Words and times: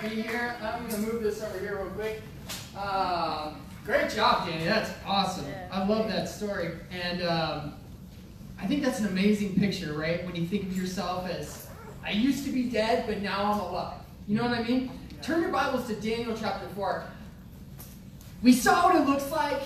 be 0.00 0.22
here. 0.22 0.56
I'm 0.62 0.88
going 0.88 1.04
to 1.04 1.12
move 1.12 1.22
this 1.22 1.42
over 1.42 1.58
here 1.58 1.76
real 1.76 1.90
quick. 1.92 2.22
Um, 2.76 3.60
great 3.84 4.10
job, 4.10 4.46
Danny. 4.46 4.64
That's 4.64 4.90
awesome. 5.04 5.46
I 5.70 5.84
love 5.84 6.08
that 6.08 6.28
story. 6.28 6.70
And 6.90 7.22
um, 7.22 7.74
I 8.60 8.66
think 8.66 8.82
that's 8.82 9.00
an 9.00 9.06
amazing 9.06 9.54
picture, 9.56 9.94
right? 9.94 10.24
When 10.24 10.34
you 10.34 10.46
think 10.46 10.64
of 10.64 10.76
yourself 10.76 11.28
as, 11.28 11.68
I 12.04 12.10
used 12.12 12.44
to 12.44 12.52
be 12.52 12.64
dead, 12.64 13.06
but 13.06 13.20
now 13.22 13.52
I'm 13.52 13.60
alive. 13.60 13.98
You 14.26 14.36
know 14.36 14.44
what 14.44 14.58
I 14.58 14.62
mean? 14.62 14.90
Turn 15.22 15.40
your 15.40 15.50
Bibles 15.50 15.86
to 15.88 15.94
Daniel 15.94 16.36
chapter 16.38 16.68
4. 16.68 17.04
We 18.42 18.52
saw 18.52 18.84
what 18.84 18.96
it 18.96 19.08
looks 19.08 19.30
like 19.30 19.62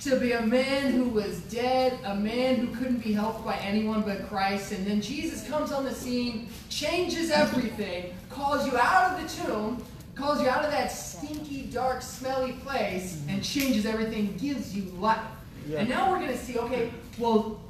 to 0.00 0.16
be 0.16 0.32
a 0.32 0.42
man 0.42 0.92
who 0.92 1.04
was 1.04 1.40
dead, 1.42 1.98
a 2.04 2.14
man 2.14 2.56
who 2.56 2.74
couldn't 2.74 3.02
be 3.02 3.12
helped 3.12 3.44
by 3.44 3.56
anyone 3.56 4.02
but 4.02 4.26
Christ. 4.28 4.72
And 4.72 4.86
then 4.86 5.02
Jesus 5.02 5.46
comes 5.46 5.72
on 5.72 5.84
the 5.84 5.94
scene, 5.94 6.48
changes 6.70 7.30
everything, 7.30 8.14
calls 8.30 8.66
you 8.66 8.78
out 8.78 9.12
of 9.12 9.22
the 9.22 9.44
tomb, 9.44 9.84
calls 10.14 10.40
you 10.40 10.48
out 10.48 10.64
of 10.64 10.70
that 10.70 10.88
stinky, 10.88 11.62
dark, 11.62 12.00
smelly 12.00 12.52
place, 12.64 13.22
and 13.28 13.44
changes 13.44 13.84
everything, 13.84 14.36
gives 14.38 14.74
you 14.74 14.84
life. 14.92 15.20
Yeah. 15.66 15.80
And 15.80 15.88
now 15.88 16.10
we're 16.10 16.18
going 16.18 16.32
to 16.32 16.38
see, 16.38 16.58
okay, 16.58 16.90
well, 17.18 17.60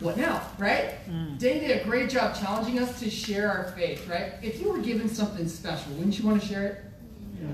what 0.00 0.16
now, 0.16 0.42
right? 0.58 0.94
Mm. 1.08 1.38
Dane 1.38 1.60
did 1.60 1.80
a 1.80 1.84
great 1.84 2.10
job 2.10 2.34
challenging 2.34 2.80
us 2.80 2.98
to 2.98 3.08
share 3.08 3.48
our 3.48 3.70
faith, 3.72 4.08
right? 4.08 4.32
If 4.42 4.60
you 4.60 4.72
were 4.72 4.78
given 4.78 5.08
something 5.08 5.46
special, 5.46 5.92
wouldn't 5.92 6.18
you 6.18 6.26
want 6.26 6.42
to 6.42 6.48
share 6.48 6.66
it? 6.66 6.84
Yeah. 7.40 7.48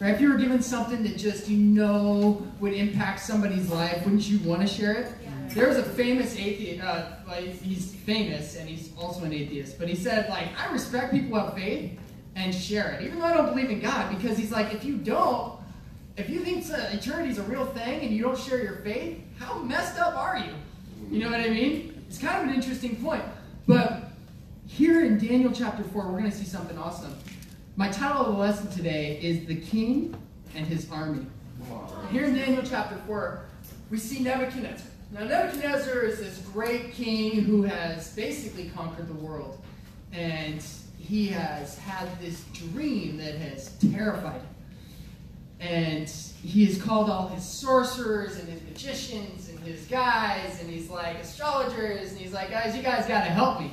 Right? 0.00 0.14
If 0.14 0.20
you 0.22 0.32
were 0.32 0.38
given 0.38 0.62
something 0.62 1.02
that 1.02 1.18
just 1.18 1.46
you 1.46 1.58
know 1.58 2.42
would 2.58 2.72
impact 2.72 3.20
somebody's 3.20 3.70
life, 3.70 4.02
wouldn't 4.04 4.26
you 4.26 4.38
want 4.48 4.62
to 4.62 4.66
share 4.66 4.94
it? 4.94 5.12
Yeah. 5.22 5.54
There 5.54 5.68
was 5.68 5.76
a 5.76 5.82
famous 5.82 6.34
atheist, 6.36 6.82
uh, 6.82 7.16
like 7.28 7.60
he's 7.60 7.94
famous 7.94 8.56
and 8.56 8.66
he's 8.66 8.96
also 8.96 9.24
an 9.24 9.34
atheist, 9.34 9.78
but 9.78 9.88
he 9.88 9.94
said 9.94 10.30
like 10.30 10.48
I 10.58 10.72
respect 10.72 11.12
people 11.12 11.38
who 11.38 11.44
have 11.44 11.54
faith 11.54 11.98
and 12.34 12.54
share 12.54 12.92
it, 12.92 13.04
even 13.04 13.18
though 13.18 13.26
I 13.26 13.34
don't 13.34 13.50
believe 13.50 13.68
in 13.68 13.80
God, 13.80 14.16
because 14.16 14.38
he's 14.38 14.50
like 14.50 14.72
if 14.72 14.84
you 14.84 14.96
don't, 14.96 15.60
if 16.16 16.30
you 16.30 16.40
think 16.40 16.64
eternity 16.70 17.28
is 17.28 17.38
a 17.38 17.42
real 17.42 17.66
thing 17.66 18.00
and 18.00 18.10
you 18.10 18.22
don't 18.22 18.38
share 18.38 18.62
your 18.62 18.76
faith, 18.76 19.18
how 19.38 19.58
messed 19.58 19.98
up 19.98 20.16
are 20.16 20.38
you? 20.38 20.52
You 21.10 21.24
know 21.24 21.30
what 21.30 21.40
I 21.40 21.50
mean? 21.50 22.02
It's 22.08 22.16
kind 22.16 22.42
of 22.42 22.48
an 22.48 22.54
interesting 22.54 22.96
point, 22.96 23.24
but 23.66 24.04
here 24.66 25.04
in 25.04 25.18
Daniel 25.18 25.52
chapter 25.52 25.82
four, 25.82 26.06
we're 26.06 26.20
going 26.20 26.30
to 26.30 26.36
see 26.36 26.44
something 26.46 26.78
awesome. 26.78 27.14
My 27.80 27.88
title 27.88 28.26
of 28.26 28.34
the 28.34 28.38
lesson 28.38 28.70
today 28.70 29.18
is 29.22 29.46
The 29.46 29.54
King 29.54 30.14
and 30.54 30.66
His 30.66 30.86
Army. 30.90 31.24
Here 32.12 32.24
in 32.24 32.34
Daniel 32.34 32.62
chapter 32.62 32.96
4, 33.06 33.40
we 33.88 33.96
see 33.96 34.22
Nebuchadnezzar. 34.22 34.86
Now, 35.12 35.24
Nebuchadnezzar 35.24 36.02
is 36.02 36.18
this 36.18 36.42
great 36.52 36.92
king 36.92 37.40
who 37.40 37.62
has 37.62 38.14
basically 38.14 38.68
conquered 38.68 39.08
the 39.08 39.14
world. 39.14 39.62
And 40.12 40.62
he 40.98 41.28
has 41.28 41.78
had 41.78 42.06
this 42.20 42.44
dream 42.52 43.16
that 43.16 43.36
has 43.36 43.72
terrified 43.90 44.42
him. 44.42 44.46
And 45.58 46.10
he 46.42 46.66
has 46.66 46.82
called 46.82 47.08
all 47.08 47.28
his 47.28 47.44
sorcerers 47.44 48.38
and 48.38 48.46
his 48.46 48.60
magicians 48.60 49.48
and 49.48 49.58
his 49.60 49.86
guys, 49.86 50.60
and 50.60 50.68
he's 50.68 50.90
like, 50.90 51.16
astrologers, 51.16 52.10
and 52.10 52.20
he's 52.20 52.34
like, 52.34 52.50
guys, 52.50 52.76
you 52.76 52.82
guys 52.82 53.06
got 53.06 53.24
to 53.24 53.30
help 53.30 53.58
me. 53.58 53.70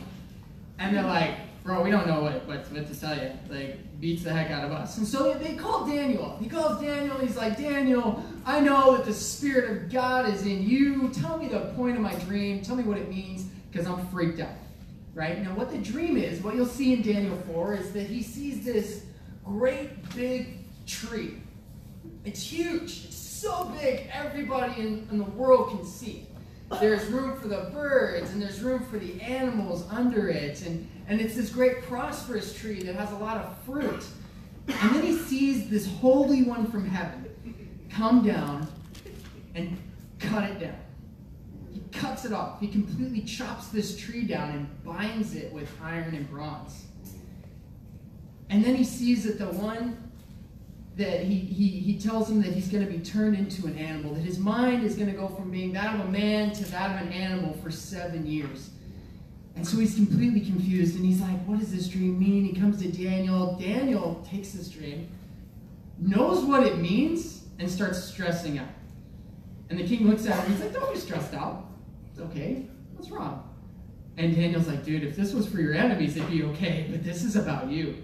And 0.80 0.96
they're 0.96 1.04
like, 1.04 1.34
bro, 1.66 1.84
we 1.84 1.92
don't 1.92 2.08
know 2.08 2.22
what, 2.22 2.48
what, 2.48 2.72
what 2.72 2.88
to 2.88 2.98
tell 2.98 3.14
you. 3.14 3.32
Like, 3.50 3.78
beats 4.00 4.24
the 4.24 4.32
heck 4.32 4.52
out 4.52 4.64
of 4.64 4.72
us. 4.72 4.98
And 4.98 5.08
so 5.08 5.34
they 5.34 5.56
call 5.56 5.86
Daniel. 5.86 6.38
He 6.40 6.48
calls 6.48 6.82
Daniel. 6.82 7.18
He's 7.18 7.36
like, 7.36 7.58
Daniel, 7.58 8.24
I 8.46 8.60
know 8.60 8.96
that 8.96 9.06
the 9.06 9.14
Spirit 9.14 9.72
of 9.72 9.92
God 9.92 10.30
is 10.30 10.44
in 10.46 10.64
you. 10.64 11.10
Tell 11.10 11.38
me 11.38 11.48
the 11.48 11.72
point 11.76 11.96
of 11.96 12.02
my 12.02 12.14
dream. 12.16 12.62
Tell 12.62 12.76
me 12.76 12.84
what 12.84 12.98
it 12.98 13.10
means, 13.10 13.46
because 13.72 13.88
I'm 13.88 14.06
freaked 14.08 14.40
out. 14.40 14.50
Right? 15.14 15.42
Now, 15.42 15.56
what 15.56 15.72
the 15.72 15.80
dream 15.80 16.16
is, 16.16 16.44
what 16.44 16.54
you'll 16.56 16.68
see 16.68 16.94
in 16.94 17.02
Daniel 17.02 17.36
4, 17.54 17.76
is 17.76 17.92
that 17.94 18.06
he 18.06 18.22
sees 18.22 18.64
this 18.64 19.04
great 19.44 19.90
big 20.16 20.60
tree. 20.86 21.42
It's 22.24 22.42
huge. 22.42 23.06
It's 23.06 23.18
so 23.18 23.66
big, 23.82 24.08
everybody 24.14 24.80
in, 24.82 25.08
in 25.10 25.18
the 25.18 25.24
world 25.24 25.70
can 25.70 25.86
see 25.86 26.28
there's 26.80 27.06
room 27.08 27.40
for 27.40 27.48
the 27.48 27.70
birds 27.74 28.32
and 28.32 28.42
there's 28.42 28.62
room 28.62 28.86
for 28.86 29.00
the 29.00 29.22
animals 29.22 29.86
under 29.90 30.28
it. 30.30 30.66
And, 30.66 30.88
and 31.08 31.22
it's 31.22 31.36
this 31.36 31.50
great 31.50 31.84
prosperous 31.84 32.54
tree 32.54 32.84
that 32.84 32.96
has 32.96 33.12
a 33.12 33.18
lot 33.18 33.38
of 33.38 33.58
fruit. 33.64 34.04
And 34.68 34.96
then 34.96 35.04
he 35.04 35.18
sees 35.18 35.70
this 35.70 35.88
Holy 35.88 36.44
One 36.44 36.70
from 36.70 36.88
heaven 36.88 37.26
come 37.90 38.26
down 38.26 38.68
and 39.56 39.78
cut 40.20 40.44
it 40.44 40.60
down. 40.60 40.78
He 41.72 41.82
cuts 41.92 42.26
it 42.26 42.34
off. 42.34 42.60
He 42.60 42.68
completely 42.68 43.22
chops 43.22 43.68
this 43.70 43.98
tree 43.98 44.26
down 44.26 44.52
and 44.52 44.84
binds 44.84 45.36
it 45.36 45.52
with 45.54 45.70
iron 45.82 46.14
and 46.14 46.30
bronze. 46.30 46.86
And 48.50 48.64
then 48.64 48.76
he 48.76 48.84
sees 48.84 49.24
that 49.24 49.40
the 49.40 49.48
one 49.48 50.12
that 50.96 51.22
he, 51.24 51.36
he, 51.36 51.68
he 51.70 52.00
tells 52.00 52.30
him 52.30 52.42
that 52.42 52.52
he's 52.54 52.68
going 52.68 52.86
to 52.86 52.92
be 52.92 53.00
turned 53.00 53.38
into 53.38 53.68
an 53.68 53.78
animal, 53.78 54.14
that 54.16 54.22
his 54.22 54.40
mind 54.40 54.84
is 54.84 54.96
going 54.96 55.10
to 55.10 55.16
go 55.16 55.28
from 55.28 55.52
being 55.52 55.72
that 55.74 55.96
of 55.96 56.02
a 56.02 56.10
man 56.10 56.52
to 56.54 56.66
that 56.72 56.96
of 56.96 57.08
an 57.08 57.14
animal 57.14 57.54
for 57.62 57.70
seven 57.70 58.26
years. 58.26 58.72
And 59.58 59.68
so 59.68 59.80
he's 59.80 59.96
completely 59.96 60.42
confused 60.42 60.96
and 60.96 61.04
he's 61.04 61.20
like, 61.20 61.44
What 61.46 61.60
does 61.60 61.74
this 61.74 61.88
dream 61.88 62.20
mean? 62.20 62.46
He 62.46 62.54
comes 62.54 62.80
to 62.84 62.92
Daniel. 62.92 63.58
Daniel 63.60 64.24
takes 64.30 64.52
this 64.52 64.70
dream, 64.70 65.10
knows 65.98 66.46
what 66.46 66.64
it 66.64 66.78
means, 66.78 67.44
and 67.58 67.70
starts 67.70 68.04
stressing 68.04 68.60
out. 68.60 68.68
And 69.72 69.80
the 69.80 69.88
king 69.88 70.08
looks 70.08 70.28
at 70.28 70.44
him. 70.44 70.52
He's 70.52 70.62
like, 70.62 70.74
Don't 70.74 70.94
be 70.94 71.00
stressed 71.00 71.34
out. 71.34 71.66
It's 72.12 72.20
okay. 72.20 72.68
What's 72.94 73.10
wrong? 73.10 73.50
And 74.18 74.36
Daniel's 74.36 74.68
like, 74.68 74.86
Dude, 74.86 75.04
if 75.04 75.16
this 75.16 75.34
was 75.34 75.48
for 75.48 75.60
your 75.60 75.74
enemies, 75.74 76.16
it'd 76.16 76.30
be 76.30 76.44
okay, 76.44 76.88
but 76.92 77.04
this 77.04 77.24
is 77.24 77.36
about 77.36 77.72
you. 77.72 78.04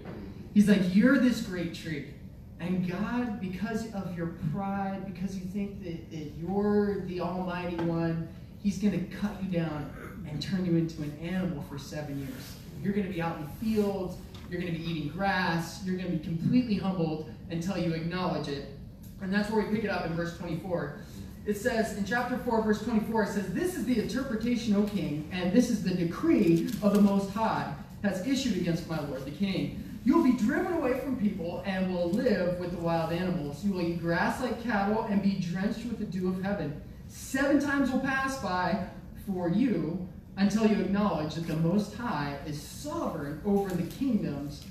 He's 0.54 0.68
like, 0.68 0.92
You're 0.92 1.20
this 1.20 1.40
great 1.40 1.72
tree. 1.72 2.14
And 2.58 2.88
God, 2.90 3.40
because 3.40 3.94
of 3.94 4.16
your 4.16 4.34
pride, 4.52 5.06
because 5.06 5.36
you 5.36 5.44
think 5.44 5.84
that, 5.84 6.10
that 6.10 6.32
you're 6.36 7.02
the 7.06 7.20
Almighty 7.20 7.76
One, 7.76 8.28
He's 8.60 8.78
going 8.78 8.98
to 8.98 9.16
cut 9.16 9.32
you 9.42 9.50
down 9.50 9.92
and 10.34 10.42
turn 10.42 10.66
you 10.66 10.76
into 10.76 11.00
an 11.02 11.16
animal 11.22 11.62
for 11.68 11.78
seven 11.78 12.18
years. 12.18 12.56
You're 12.82 12.92
going 12.92 13.06
to 13.06 13.12
be 13.12 13.22
out 13.22 13.36
in 13.36 13.44
the 13.44 13.50
fields, 13.64 14.16
you're 14.50 14.60
going 14.60 14.72
to 14.72 14.78
be 14.78 14.84
eating 14.84 15.08
grass, 15.08 15.80
you're 15.84 15.96
going 15.96 16.10
to 16.10 16.16
be 16.16 16.24
completely 16.24 16.74
humbled 16.74 17.30
until 17.50 17.78
you 17.78 17.94
acknowledge 17.94 18.48
it. 18.48 18.76
And 19.22 19.32
that's 19.32 19.48
where 19.48 19.64
we 19.64 19.74
pick 19.74 19.84
it 19.84 19.90
up 19.90 20.04
in 20.06 20.14
verse 20.14 20.36
24. 20.36 20.98
It 21.46 21.56
says 21.56 21.96
in 21.96 22.04
chapter 22.04 22.36
4, 22.36 22.62
verse 22.62 22.82
24, 22.82 23.22
it 23.22 23.28
says, 23.28 23.54
This 23.54 23.76
is 23.76 23.84
the 23.84 24.02
interpretation, 24.02 24.74
O 24.74 24.82
king, 24.82 25.28
and 25.30 25.52
this 25.52 25.70
is 25.70 25.84
the 25.84 25.94
decree 25.94 26.68
of 26.82 26.94
the 26.94 27.00
Most 27.00 27.30
High 27.32 27.72
has 28.02 28.26
issued 28.26 28.56
against 28.56 28.88
my 28.88 29.00
lord 29.06 29.24
the 29.24 29.30
king. 29.30 29.82
You 30.04 30.16
will 30.16 30.24
be 30.24 30.32
driven 30.32 30.74
away 30.74 30.98
from 30.98 31.16
people 31.16 31.62
and 31.64 31.94
will 31.94 32.10
live 32.10 32.58
with 32.58 32.72
the 32.72 32.78
wild 32.78 33.12
animals. 33.12 33.64
You 33.64 33.72
will 33.72 33.82
eat 33.82 34.00
grass 34.00 34.42
like 34.42 34.62
cattle 34.62 35.04
and 35.04 35.22
be 35.22 35.36
drenched 35.36 35.86
with 35.86 35.98
the 35.98 36.04
dew 36.04 36.28
of 36.28 36.42
heaven. 36.42 36.82
Seven 37.08 37.60
times 37.60 37.90
will 37.90 38.00
pass 38.00 38.38
by 38.42 38.86
for 39.26 39.48
you 39.48 40.06
until 40.36 40.66
you 40.66 40.80
acknowledge 40.80 41.34
that 41.34 41.46
the 41.46 41.56
Most 41.56 41.94
High 41.94 42.36
is 42.46 42.60
sovereign 42.60 43.40
over 43.44 43.70
the 43.70 43.84
kingdoms 43.94 44.64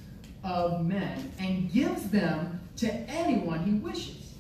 of 0.44 0.86
men 0.86 1.32
and 1.40 1.72
gives 1.72 2.10
them 2.10 2.60
to 2.78 2.92
anyone 3.10 3.64
he 3.64 3.74
wishes. 3.74 4.34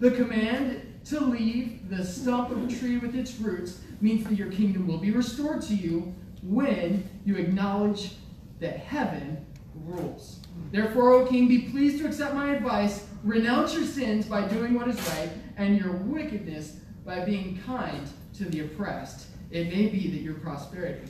The 0.00 0.10
command 0.10 0.82
to 1.06 1.20
leave 1.20 1.88
the 1.88 2.04
stump 2.04 2.50
of 2.50 2.64
a 2.64 2.74
tree 2.74 2.98
with 2.98 3.14
its 3.14 3.38
roots 3.38 3.80
means 4.00 4.24
that 4.24 4.34
your 4.34 4.50
kingdom 4.50 4.86
will 4.86 4.98
be 4.98 5.10
restored 5.10 5.62
to 5.62 5.74
you 5.74 6.14
when 6.42 7.08
you 7.24 7.36
acknowledge 7.36 8.16
that 8.60 8.78
heaven 8.78 9.44
rules. 9.84 10.40
Therefore, 10.72 11.12
O 11.12 11.26
king, 11.26 11.48
be 11.48 11.62
pleased 11.70 11.98
to 11.98 12.06
accept 12.06 12.34
my 12.34 12.54
advice. 12.54 13.06
Renounce 13.22 13.74
your 13.74 13.84
sins 13.84 14.26
by 14.26 14.46
doing 14.48 14.74
what 14.74 14.88
is 14.88 15.00
right, 15.10 15.30
and 15.56 15.78
your 15.78 15.92
wickedness 15.92 16.76
by 17.04 17.24
being 17.24 17.60
kind 17.64 18.08
to 18.34 18.44
the 18.46 18.60
oppressed. 18.60 19.26
It 19.50 19.68
may 19.68 19.86
be 19.86 20.08
that 20.10 20.22
your 20.22 20.34
prosperity 20.34 21.08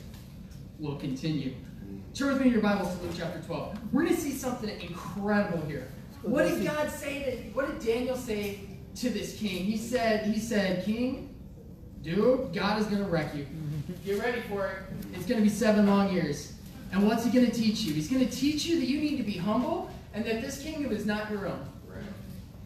will 0.79 0.95
continue. 0.97 1.53
Turn 2.13 2.33
with 2.33 2.41
me 2.41 2.47
in 2.47 2.53
your 2.53 2.61
Bibles 2.61 2.95
to 2.95 3.03
Luke 3.03 3.13
chapter 3.17 3.39
12. 3.39 3.93
We're 3.93 4.03
going 4.03 4.15
to 4.15 4.21
see 4.21 4.31
something 4.31 4.69
incredible 4.81 5.61
here. 5.65 5.87
What 6.21 6.47
did 6.47 6.63
God 6.63 6.89
say 6.91 7.23
to, 7.23 7.37
what 7.55 7.67
did 7.67 7.85
Daniel 7.85 8.15
say 8.15 8.59
to 8.95 9.09
this 9.09 9.37
king? 9.37 9.63
He 9.63 9.77
said, 9.77 10.25
he 10.25 10.39
said, 10.39 10.83
King, 10.85 11.33
dude, 12.03 12.53
God 12.53 12.79
is 12.79 12.87
going 12.87 13.03
to 13.03 13.09
wreck 13.09 13.33
you. 13.33 13.47
Get 14.05 14.19
ready 14.19 14.41
for 14.41 14.67
it. 14.67 14.77
It's 15.13 15.25
going 15.25 15.39
to 15.39 15.43
be 15.43 15.49
seven 15.49 15.87
long 15.87 16.13
years. 16.13 16.53
And 16.91 17.07
what's 17.07 17.25
he 17.25 17.31
going 17.31 17.45
to 17.45 17.51
teach 17.51 17.81
you? 17.81 17.93
He's 17.93 18.09
going 18.09 18.27
to 18.27 18.31
teach 18.31 18.65
you 18.65 18.79
that 18.79 18.85
you 18.85 18.99
need 18.99 19.17
to 19.17 19.23
be 19.23 19.37
humble 19.37 19.89
and 20.13 20.25
that 20.25 20.41
this 20.41 20.61
kingdom 20.61 20.91
is 20.91 21.05
not 21.05 21.29
your 21.29 21.47
own. 21.47 21.67
Right. 21.87 22.03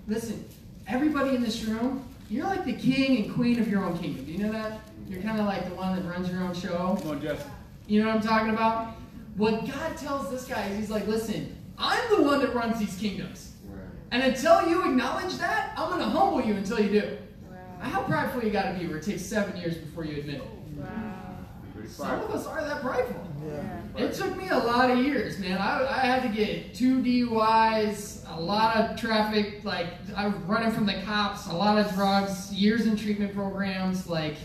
Listen, 0.07 0.45
everybody 0.87 1.35
in 1.35 1.41
this 1.41 1.63
room, 1.63 2.05
you're 2.29 2.45
like 2.45 2.65
the 2.65 2.73
king 2.73 3.23
and 3.23 3.33
queen 3.33 3.59
of 3.59 3.67
your 3.67 3.83
own 3.83 3.97
kingdom. 3.97 4.25
Do 4.25 4.31
you 4.31 4.39
know 4.39 4.51
that? 4.51 4.79
You're 5.11 5.21
kind 5.21 5.41
of 5.41 5.45
like 5.45 5.67
the 5.67 5.75
one 5.75 5.93
that 6.01 6.09
runs 6.09 6.31
your 6.31 6.41
own 6.41 6.53
show. 6.53 6.97
Come 7.01 7.11
on, 7.11 7.21
Jeff. 7.21 7.45
You 7.85 8.01
know 8.01 8.07
what 8.07 8.15
I'm 8.15 8.21
talking 8.21 8.49
about? 8.49 8.95
What 9.35 9.65
God 9.69 9.97
tells 9.97 10.31
this 10.31 10.45
guy 10.45 10.67
is 10.67 10.77
he's 10.77 10.89
like, 10.89 11.05
listen, 11.05 11.53
I'm 11.77 12.15
the 12.15 12.23
one 12.23 12.39
that 12.39 12.55
runs 12.55 12.79
these 12.79 12.95
kingdoms. 12.95 13.53
Right. 13.67 13.83
And 14.11 14.23
until 14.23 14.69
you 14.69 14.89
acknowledge 14.89 15.35
that, 15.37 15.73
I'm 15.75 15.89
going 15.89 15.99
to 15.99 16.05
humble 16.05 16.41
you 16.41 16.53
until 16.53 16.79
you 16.79 17.01
do. 17.01 17.17
Wow. 17.49 17.57
How 17.81 18.03
prideful 18.03 18.41
you 18.41 18.51
got 18.51 18.71
to 18.71 18.79
be 18.79 18.87
where 18.87 18.97
it 18.97 19.03
takes 19.03 19.21
seven 19.23 19.57
years 19.57 19.75
before 19.75 20.05
you 20.05 20.19
admit 20.19 20.35
it. 20.35 20.43
Wow. 20.77 21.87
some 21.87 22.21
of 22.21 22.31
us 22.31 22.47
are 22.47 22.63
that 22.63 22.81
prideful. 22.81 23.27
Yeah. 23.45 24.05
It 24.05 24.13
took 24.13 24.37
me 24.37 24.47
a 24.47 24.59
lot 24.59 24.91
of 24.91 24.99
years, 24.99 25.39
man. 25.39 25.57
I, 25.57 25.87
I 25.89 25.99
had 26.05 26.23
to 26.23 26.29
get 26.29 26.73
two 26.73 27.01
DUIs, 27.01 28.23
a 28.33 28.39
lot 28.39 28.77
of 28.77 28.97
traffic, 28.97 29.65
like 29.65 29.87
I 30.15 30.27
was 30.27 30.35
running 30.43 30.71
from 30.71 30.85
the 30.85 31.01
cops, 31.01 31.47
a 31.47 31.53
lot 31.53 31.77
of 31.77 31.93
drugs, 31.95 32.53
years 32.53 32.87
in 32.87 32.95
treatment 32.95 33.33
programs. 33.35 34.07
Like 34.07 34.35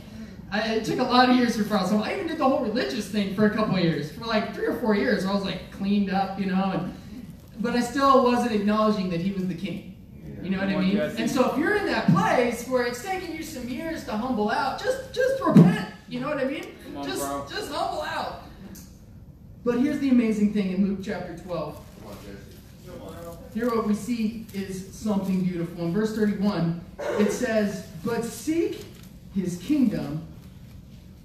I, 0.51 0.75
it 0.75 0.85
took 0.85 1.01
a 1.01 1.03
lot 1.03 1.29
of 1.29 1.37
years 1.37 1.59
I 1.59 1.83
was. 1.83 1.93
I 1.93 2.15
even 2.15 2.29
did 2.29 2.39
the 2.39 2.49
whole 2.49 2.65
religious 2.65 3.09
thing 3.09 3.35
for 3.35 3.47
a 3.47 3.51
couple 3.51 3.77
of 3.77 3.83
years, 3.83 4.13
for 4.13 4.25
like 4.25 4.55
three 4.55 4.67
or 4.67 4.79
four 4.79 4.95
years. 4.95 5.25
I 5.25 5.35
was 5.35 5.45
like 5.45 5.71
cleaned 5.73 6.11
up, 6.11 6.39
you 6.39 6.47
know, 6.47 6.71
and 6.73 6.95
but 7.61 7.75
I 7.75 7.81
still 7.81 8.23
wasn't 8.23 8.53
acknowledging 8.53 9.11
that 9.11 9.21
he 9.21 9.33
was 9.33 9.47
the 9.47 9.55
king. 9.55 9.97
You 10.43 10.51
know 10.51 10.59
what 10.59 10.69
I 10.69 10.77
mean? 10.77 10.97
And 10.99 11.29
so 11.29 11.51
if 11.51 11.59
you're 11.59 11.77
in 11.77 11.87
that 11.87 12.07
place 12.07 12.69
where 12.69 12.85
it's 12.85 13.03
taking 13.03 13.35
you 13.35 13.43
some 13.43 13.69
years 13.69 14.05
to 14.05 14.13
humble 14.13 14.51
out, 14.51 14.81
just 14.81 15.13
just 15.13 15.43
repent. 15.43 15.89
You 16.09 16.21
know 16.21 16.29
what 16.29 16.39
I 16.39 16.45
mean? 16.45 16.77
on, 16.97 17.07
just 17.07 17.21
bro. 17.21 17.47
just 17.49 17.73
humble 17.73 18.03
out. 18.03 18.43
But 19.65 19.81
here's 19.81 19.99
the 19.99 20.11
amazing 20.11 20.53
thing 20.53 20.73
in 20.73 20.87
Luke 20.87 21.01
chapter 21.03 21.37
12. 21.37 21.75
Come 21.75 22.11
on, 22.11 22.17
Jesse. 22.25 22.57
Here 23.53 23.69
what 23.69 23.87
we 23.87 23.95
see 23.95 24.47
is 24.55 24.95
something 24.95 25.43
beautiful. 25.43 25.87
In 25.87 25.93
verse 25.93 26.15
31, 26.15 26.81
it 27.19 27.33
says, 27.33 27.89
But 28.05 28.25
seek 28.25 28.85
his 29.35 29.57
kingdom, 29.59 30.27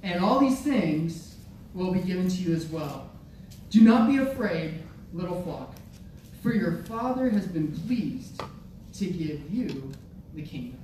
and 0.03 0.23
all 0.23 0.39
these 0.39 0.59
things 0.61 1.35
will 1.73 1.91
be 1.91 1.99
given 1.99 2.27
to 2.27 2.35
you 2.35 2.55
as 2.55 2.65
well. 2.65 3.09
Do 3.69 3.81
not 3.81 4.09
be 4.09 4.17
afraid, 4.17 4.81
little 5.13 5.41
flock, 5.43 5.75
for 6.41 6.53
your 6.53 6.83
Father 6.83 7.29
has 7.29 7.47
been 7.47 7.71
pleased 7.71 8.41
to 8.93 9.05
give 9.05 9.49
you 9.49 9.91
the 10.33 10.41
kingdom. 10.41 10.79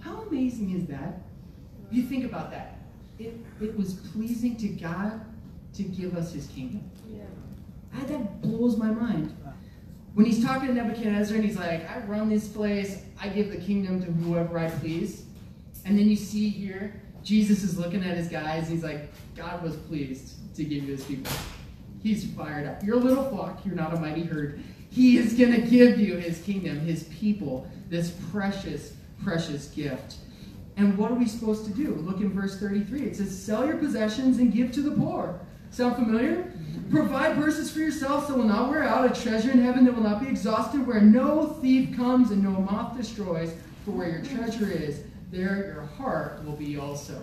How 0.00 0.22
amazing 0.22 0.74
is 0.74 0.86
that? 0.86 1.20
You 1.90 2.04
think 2.04 2.24
about 2.24 2.50
that, 2.50 2.78
it, 3.18 3.34
it 3.60 3.76
was 3.76 3.94
pleasing 3.94 4.56
to 4.56 4.68
God 4.68 5.20
to 5.74 5.82
give 5.82 6.16
us 6.16 6.32
his 6.32 6.46
kingdom. 6.48 6.88
I, 7.94 8.04
that 8.04 8.40
blows 8.40 8.76
my 8.76 8.90
mind. 8.90 9.36
When 10.14 10.26
he's 10.26 10.44
talking 10.44 10.68
to 10.68 10.74
Nebuchadnezzar 10.74 11.36
and 11.36 11.44
he's 11.44 11.56
like, 11.56 11.88
I 11.90 12.00
run 12.06 12.28
this 12.28 12.48
place, 12.48 13.02
I 13.20 13.28
give 13.28 13.50
the 13.50 13.56
kingdom 13.56 14.02
to 14.04 14.10
whoever 14.10 14.58
I 14.58 14.68
please. 14.68 15.24
And 15.84 15.98
then 15.98 16.08
you 16.08 16.16
see 16.16 16.48
here, 16.48 17.02
Jesus 17.24 17.62
is 17.62 17.78
looking 17.78 18.02
at 18.04 18.16
his 18.16 18.28
guys, 18.28 18.68
he's 18.68 18.82
like, 18.82 19.12
God 19.34 19.62
was 19.62 19.76
pleased 19.76 20.34
to 20.56 20.64
give 20.64 20.84
you 20.84 20.92
his 20.92 21.04
people. 21.04 21.32
He's 22.02 22.26
fired 22.32 22.66
up. 22.66 22.82
You're 22.82 22.96
a 22.96 23.00
little 23.00 23.28
flock, 23.30 23.64
you're 23.64 23.74
not 23.74 23.94
a 23.94 24.00
mighty 24.00 24.24
herd. 24.24 24.62
He 24.90 25.16
is 25.16 25.32
going 25.34 25.52
to 25.52 25.60
give 25.60 25.98
you 25.98 26.16
his 26.16 26.40
kingdom, 26.42 26.80
his 26.80 27.04
people, 27.04 27.66
this 27.88 28.10
precious, 28.30 28.94
precious 29.22 29.68
gift. 29.68 30.16
And 30.76 30.98
what 30.98 31.10
are 31.10 31.14
we 31.14 31.26
supposed 31.26 31.64
to 31.66 31.70
do? 31.70 31.94
Look 31.94 32.20
in 32.20 32.32
verse 32.32 32.58
33. 32.58 33.02
It 33.02 33.16
says, 33.16 33.36
Sell 33.36 33.66
your 33.66 33.76
possessions 33.76 34.38
and 34.38 34.52
give 34.52 34.72
to 34.72 34.82
the 34.82 34.90
poor. 34.90 35.38
Sound 35.70 35.96
familiar? 35.96 36.52
Provide 36.90 37.36
purses 37.36 37.70
for 37.70 37.78
yourselves 37.78 38.28
that 38.28 38.36
will 38.36 38.44
not 38.44 38.68
wear 38.68 38.82
out, 38.82 39.10
a 39.10 39.22
treasure 39.22 39.50
in 39.50 39.62
heaven 39.62 39.84
that 39.84 39.94
will 39.94 40.02
not 40.02 40.20
be 40.20 40.28
exhausted, 40.28 40.86
where 40.86 41.00
no 41.00 41.46
thief 41.62 41.96
comes 41.96 42.30
and 42.30 42.42
no 42.42 42.50
moth 42.50 42.96
destroys. 42.96 43.54
For 43.84 43.92
where 43.92 44.08
your 44.08 44.22
treasure 44.22 44.70
is, 44.70 45.02
there 45.32 45.72
your 45.74 45.82
heart 45.82 46.44
will 46.44 46.52
be 46.52 46.78
also. 46.78 47.20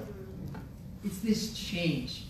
It's 1.05 1.19
this 1.19 1.53
change. 1.53 2.25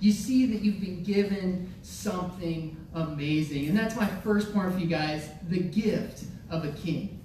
You 0.00 0.10
see 0.10 0.46
that 0.46 0.62
you've 0.62 0.80
been 0.80 1.04
given 1.04 1.72
something 1.82 2.76
amazing. 2.94 3.68
And 3.68 3.76
that's 3.76 3.94
my 3.94 4.06
first 4.06 4.52
point 4.52 4.72
for 4.72 4.78
you 4.78 4.86
guys 4.86 5.28
the 5.48 5.60
gift 5.60 6.24
of 6.50 6.64
a 6.64 6.72
king. 6.72 7.20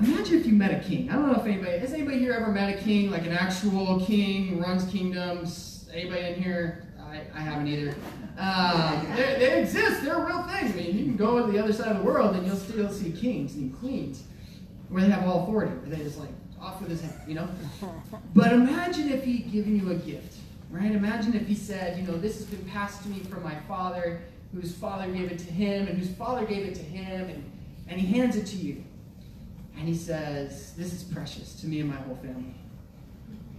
Imagine 0.00 0.40
if 0.40 0.46
you 0.46 0.54
met 0.54 0.72
a 0.72 0.88
king. 0.88 1.10
I 1.10 1.14
don't 1.14 1.30
know 1.30 1.38
if 1.38 1.44
anybody 1.44 1.78
has 1.78 1.92
anybody 1.92 2.18
here 2.18 2.32
ever 2.32 2.50
met 2.50 2.74
a 2.74 2.80
king, 2.82 3.10
like 3.10 3.26
an 3.26 3.32
actual 3.32 4.00
king 4.00 4.58
runs 4.58 4.84
kingdoms. 4.90 5.88
Anybody 5.92 6.20
in 6.28 6.42
here? 6.42 6.86
I, 7.02 7.20
I 7.34 7.40
haven't 7.40 7.66
either. 7.66 7.94
Um, 8.38 9.06
they, 9.14 9.36
they 9.38 9.60
exist. 9.60 10.02
They're 10.02 10.24
real 10.24 10.42
thing. 10.44 10.72
I 10.72 10.72
mean, 10.72 10.96
you 10.96 11.04
can 11.04 11.16
go 11.16 11.44
to 11.44 11.52
the 11.52 11.58
other 11.58 11.72
side 11.72 11.88
of 11.88 11.98
the 11.98 12.02
world 12.02 12.34
and 12.34 12.46
you'll 12.46 12.56
still 12.56 12.90
see 12.90 13.12
kings 13.12 13.56
and 13.56 13.78
queens 13.78 14.22
where 14.88 15.02
they 15.02 15.10
have 15.10 15.28
all 15.28 15.42
authority. 15.42 15.72
Where 15.72 15.96
they 15.96 16.02
just 16.02 16.18
like 16.18 16.30
off 16.60 16.80
with 16.80 16.90
his 16.90 17.00
head, 17.00 17.20
you 17.26 17.34
know. 17.34 17.48
But 18.34 18.52
imagine 18.52 19.10
if 19.10 19.24
he'd 19.24 19.50
given 19.50 19.78
you 19.78 19.90
a 19.90 19.94
gift, 19.94 20.36
right? 20.70 20.90
Imagine 20.90 21.34
if 21.34 21.46
he 21.46 21.54
said, 21.54 21.98
you 21.98 22.06
know, 22.06 22.18
this 22.18 22.36
has 22.36 22.46
been 22.46 22.64
passed 22.66 23.02
to 23.02 23.08
me 23.08 23.20
from 23.20 23.42
my 23.42 23.56
father, 23.68 24.20
whose 24.54 24.74
father 24.74 25.10
gave 25.10 25.30
it 25.30 25.38
to 25.38 25.52
him, 25.52 25.88
and 25.88 25.98
whose 25.98 26.14
father 26.16 26.44
gave 26.44 26.66
it 26.66 26.74
to 26.74 26.82
him, 26.82 27.28
and, 27.28 27.50
and 27.88 28.00
he 28.00 28.18
hands 28.18 28.36
it 28.36 28.46
to 28.46 28.56
you. 28.56 28.84
And 29.78 29.88
he 29.88 29.94
says, 29.94 30.74
This 30.76 30.92
is 30.92 31.02
precious 31.02 31.54
to 31.60 31.66
me 31.66 31.80
and 31.80 31.88
my 31.88 31.96
whole 31.96 32.16
family. 32.16 32.54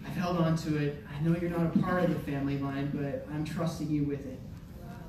I've 0.06 0.16
held 0.16 0.38
on 0.38 0.56
to 0.58 0.78
it. 0.78 1.04
I 1.16 1.24
know 1.24 1.36
you're 1.40 1.50
not 1.50 1.76
a 1.76 1.80
part 1.80 2.04
of 2.04 2.10
the 2.10 2.32
family 2.32 2.58
line, 2.58 2.92
but 2.94 3.28
I'm 3.34 3.46
trusting 3.46 3.90
you 3.90 4.04
with 4.04 4.26
it. 4.26 4.40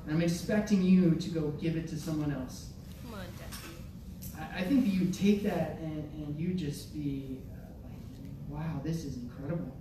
And 0.05 0.15
I'm 0.15 0.21
expecting 0.21 0.81
you 0.81 1.15
to 1.15 1.29
go 1.29 1.49
give 1.61 1.77
it 1.77 1.87
to 1.89 1.99
someone 1.99 2.31
else. 2.33 2.69
Come 3.03 3.15
on, 3.15 3.25
Jesse. 3.37 4.37
I, 4.39 4.59
I 4.59 4.63
think 4.63 4.85
that 4.85 4.93
you 4.93 5.07
take 5.11 5.43
that 5.43 5.77
and, 5.81 6.09
and 6.15 6.39
you 6.39 6.53
just 6.53 6.93
be 6.93 7.39
wow, 8.53 8.79
this 8.83 9.03
is 9.03 9.17
incredible. 9.17 9.75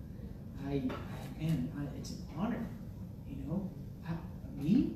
I, 0.66 0.70
I 0.72 1.42
man, 1.42 1.70
I, 1.78 1.98
it's 1.98 2.10
an 2.10 2.26
honor. 2.36 2.66
You 3.28 3.36
know, 3.46 3.70
How, 4.02 4.14
me? 4.56 4.94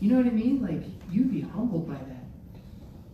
You 0.00 0.10
know 0.10 0.18
what 0.18 0.26
I 0.26 0.30
mean? 0.30 0.62
Like, 0.62 0.84
you'd 1.10 1.32
be 1.32 1.40
humbled 1.40 1.88
by 1.88 1.94
that. 1.94 2.24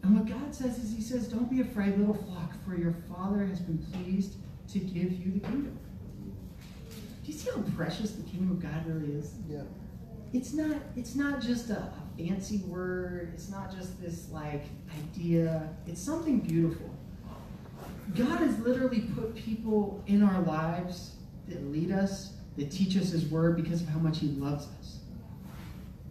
And 0.02 0.18
what 0.18 0.26
God 0.26 0.54
says 0.54 0.78
is, 0.78 0.92
He 0.92 1.00
says, 1.00 1.28
Don't 1.28 1.50
be 1.50 1.60
afraid, 1.60 1.96
little 1.96 2.14
flock, 2.14 2.52
for 2.64 2.76
your 2.76 2.94
Father 3.08 3.46
has 3.46 3.60
been 3.60 3.78
pleased 3.78 4.34
to 4.72 4.78
give 4.78 5.12
you 5.12 5.32
the 5.32 5.40
kingdom. 5.40 5.78
Do 7.24 7.32
you 7.32 7.38
see 7.38 7.50
how 7.50 7.62
precious 7.76 8.12
the 8.12 8.22
kingdom 8.28 8.50
of 8.50 8.60
God 8.60 8.86
really 8.86 9.14
is? 9.14 9.34
Yeah. 9.48 9.62
It's 10.32 10.52
not. 10.54 10.76
It's 10.96 11.14
not 11.14 11.40
just 11.40 11.70
a, 11.70 11.76
a 11.76 12.02
fancy 12.18 12.58
word. 12.66 13.30
It's 13.34 13.48
not 13.48 13.74
just 13.74 14.00
this 14.02 14.28
like 14.30 14.64
idea. 14.98 15.68
It's 15.86 16.00
something 16.00 16.40
beautiful. 16.40 16.91
God 18.16 18.40
has 18.40 18.58
literally 18.58 19.00
put 19.14 19.34
people 19.34 20.02
in 20.06 20.22
our 20.22 20.40
lives 20.42 21.12
that 21.48 21.64
lead 21.70 21.90
us, 21.90 22.34
that 22.56 22.70
teach 22.70 22.96
us 22.96 23.10
His 23.10 23.26
word 23.26 23.56
because 23.56 23.80
of 23.80 23.88
how 23.88 23.98
much 23.98 24.18
He 24.18 24.28
loves 24.28 24.66
us. 24.78 24.98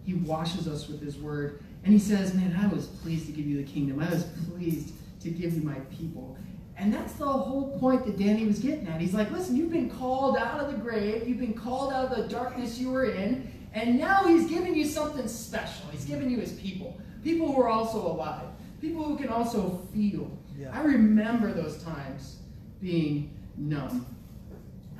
He 0.03 0.15
washes 0.15 0.67
us 0.67 0.87
with 0.87 1.01
His 1.01 1.17
word. 1.17 1.63
And 1.83 1.93
He 1.93 1.99
says, 1.99 2.33
Man, 2.33 2.57
I 2.59 2.67
was 2.67 2.87
pleased 2.87 3.27
to 3.27 3.31
give 3.31 3.45
you 3.45 3.57
the 3.57 3.71
kingdom. 3.71 4.01
I 4.01 4.09
was 4.09 4.23
pleased 4.23 4.93
to 5.21 5.29
give 5.29 5.53
you 5.53 5.61
my 5.61 5.79
people. 5.95 6.37
And 6.77 6.91
that's 6.91 7.13
the 7.13 7.27
whole 7.27 7.77
point 7.79 8.05
that 8.05 8.17
Danny 8.17 8.45
was 8.45 8.57
getting 8.57 8.87
at. 8.87 8.99
He's 8.99 9.13
like, 9.13 9.29
Listen, 9.29 9.55
you've 9.55 9.71
been 9.71 9.89
called 9.89 10.37
out 10.37 10.59
of 10.59 10.71
the 10.71 10.77
grave, 10.77 11.27
you've 11.27 11.39
been 11.39 11.53
called 11.53 11.93
out 11.93 12.11
of 12.11 12.17
the 12.17 12.27
darkness 12.27 12.79
you 12.79 12.89
were 12.89 13.05
in, 13.05 13.51
and 13.73 13.99
now 13.99 14.25
He's 14.25 14.49
giving 14.49 14.75
you 14.75 14.85
something 14.85 15.27
special. 15.27 15.85
He's 15.91 16.05
giving 16.05 16.29
you 16.29 16.39
His 16.39 16.53
people. 16.53 16.99
People 17.23 17.51
who 17.51 17.61
are 17.61 17.69
also 17.69 17.99
alive, 17.99 18.47
people 18.81 19.03
who 19.03 19.15
can 19.15 19.29
also 19.29 19.87
feel. 19.93 20.35
Yeah. 20.61 20.69
I 20.73 20.83
remember 20.83 21.51
those 21.51 21.81
times 21.83 22.37
being 22.79 23.35
numb. 23.57 24.05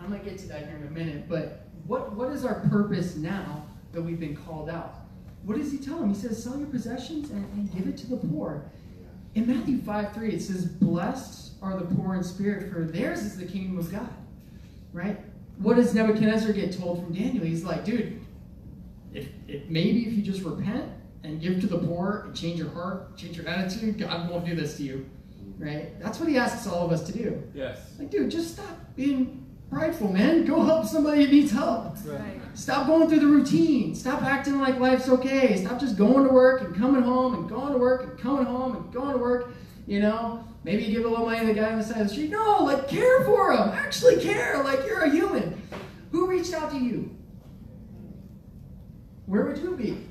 I'm 0.02 0.12
to 0.12 0.18
get 0.18 0.40
to 0.40 0.48
that 0.48 0.66
here 0.66 0.78
in 0.78 0.88
a 0.88 0.90
minute, 0.90 1.30
but 1.30 1.68
what, 1.86 2.14
what 2.14 2.32
is 2.32 2.44
our 2.46 2.62
purpose 2.62 3.16
now 3.16 3.64
that 3.92 4.02
we've 4.02 4.20
been 4.20 4.36
called 4.36 4.72
out? 4.72 4.96
What 5.44 5.58
does 5.58 5.72
he 5.72 5.78
tell 5.78 6.00
them? 6.00 6.12
He 6.12 6.20
says, 6.20 6.44
sell 6.44 6.58
your 6.58 6.68
possessions 6.68 7.30
and, 7.30 7.46
and 7.54 7.72
give 7.76 7.88
it 7.88 7.96
to 7.98 8.08
the 8.08 8.18
poor. 8.18 8.64
In 9.36 9.46
Matthew 9.46 9.80
5 9.82 10.14
3, 10.14 10.34
it 10.34 10.42
says, 10.42 10.66
Blessed 10.66 11.52
are 11.62 11.78
the 11.78 11.96
poor 11.96 12.16
in 12.16 12.24
spirit, 12.24 12.74
for 12.74 12.84
theirs 12.84 13.20
is 13.20 13.38
the 13.38 13.46
kingdom 13.46 13.78
of 13.78 13.92
God. 13.92 14.10
Right? 14.94 15.20
What 15.60 15.76
does 15.76 15.94
Nebuchadnezzar 15.94 16.54
get 16.54 16.78
told 16.78 17.04
from 17.04 17.14
Daniel? 17.14 17.46
He's 17.46 17.64
like, 17.64 17.86
dude, 17.86 18.20
if, 19.14 19.28
if 19.48 19.70
maybe 19.70 20.08
if 20.08 20.14
you 20.14 20.24
just 20.24 20.42
repent 20.42 20.92
and 21.24 21.40
give 21.40 21.62
to 21.62 21.68
the 21.68 21.78
poor 21.78 22.24
and 22.26 22.36
change 22.36 22.60
your 22.60 22.70
heart, 22.70 23.16
change 23.16 23.38
your 23.38 23.48
attitude, 23.48 24.00
God 24.00 24.28
won't 24.28 24.44
do 24.44 24.56
this 24.56 24.78
to 24.78 24.84
you. 24.84 25.06
Right? 25.62 26.00
That's 26.02 26.20
what 26.20 26.28
he 26.28 26.40
asks 26.40 26.66
all 26.66 26.84
of 26.84 26.92
us 26.92 27.04
to 27.04 27.12
do. 27.12 27.44
Yes. 27.54 27.94
Like, 28.00 28.10
dude, 28.10 28.32
just 28.32 28.56
stop 28.56 28.76
being 28.96 29.46
prideful, 29.70 30.12
man. 30.12 30.44
Go 30.44 30.64
help 30.64 30.88
somebody 30.88 31.24
that 31.24 31.32
needs 31.32 31.52
help. 31.52 31.96
Right. 32.04 32.42
Stop 32.56 32.88
going 32.88 33.08
through 33.08 33.20
the 33.20 33.28
routine. 33.28 33.94
Stop 33.94 34.24
acting 34.24 34.60
like 34.60 34.80
life's 34.80 35.08
okay. 35.08 35.64
Stop 35.64 35.80
just 35.80 35.98
going 35.98 36.28
to 36.28 36.34
work 36.34 36.62
and 36.64 36.76
coming 36.76 37.04
home 37.04 37.36
and 37.36 37.48
going 37.48 37.74
to 37.74 37.78
work 37.78 38.04
and 38.04 38.18
coming 38.18 38.46
home 38.46 38.76
and 38.76 38.92
going 38.92 39.12
to 39.12 39.20
work. 39.20 39.54
You 39.86 40.00
know, 40.00 40.44
maybe 40.64 40.84
you 40.84 40.96
give 40.96 41.06
a 41.06 41.08
little 41.08 41.28
money 41.28 41.42
to 41.42 41.46
the 41.46 41.54
guy 41.54 41.72
on 41.72 41.78
the 41.78 41.84
side 41.84 42.02
of 42.02 42.08
the 42.08 42.14
street. 42.14 42.32
No, 42.32 42.64
like 42.64 42.88
care 42.88 43.24
for 43.24 43.52
him. 43.52 43.70
Actually 43.70 44.20
care. 44.20 44.64
Like 44.64 44.80
you're 44.88 45.02
a 45.02 45.12
human. 45.12 45.62
Who 46.12 46.26
reached 46.26 46.56
out 46.56 46.72
to 46.72 46.78
you? 46.78 47.16
Where 49.28 49.46
would 49.46 49.60
you 49.60 49.76
be 49.76 50.08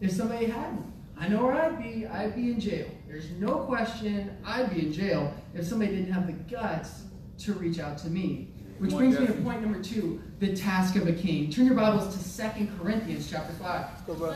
if 0.00 0.12
somebody 0.12 0.46
hadn't? 0.46 0.92
I 1.18 1.28
know 1.28 1.44
where 1.44 1.54
I'd 1.54 1.82
be. 1.82 2.06
I'd 2.06 2.36
be 2.36 2.52
in 2.52 2.60
jail. 2.60 2.86
There's 3.14 3.30
no 3.38 3.58
question 3.58 4.36
I'd 4.44 4.74
be 4.74 4.86
in 4.86 4.92
jail 4.92 5.32
if 5.54 5.64
somebody 5.64 5.94
didn't 5.94 6.12
have 6.12 6.26
the 6.26 6.32
guts 6.32 7.04
to 7.38 7.52
reach 7.52 7.78
out 7.78 7.96
to 7.98 8.08
me. 8.08 8.48
Which 8.78 8.90
Come 8.90 9.02
on, 9.04 9.10
brings 9.12 9.20
me 9.20 9.26
to 9.28 9.40
point 9.40 9.62
number 9.62 9.80
two, 9.80 10.20
the 10.40 10.52
task 10.56 10.96
of 10.96 11.06
a 11.06 11.12
king. 11.12 11.48
Turn 11.48 11.66
your 11.66 11.76
Bibles 11.76 12.12
to 12.16 12.20
Second 12.20 12.76
Corinthians 12.76 13.30
chapter 13.30 13.52
5. 13.52 14.06
Go, 14.08 14.14
bro. 14.14 14.34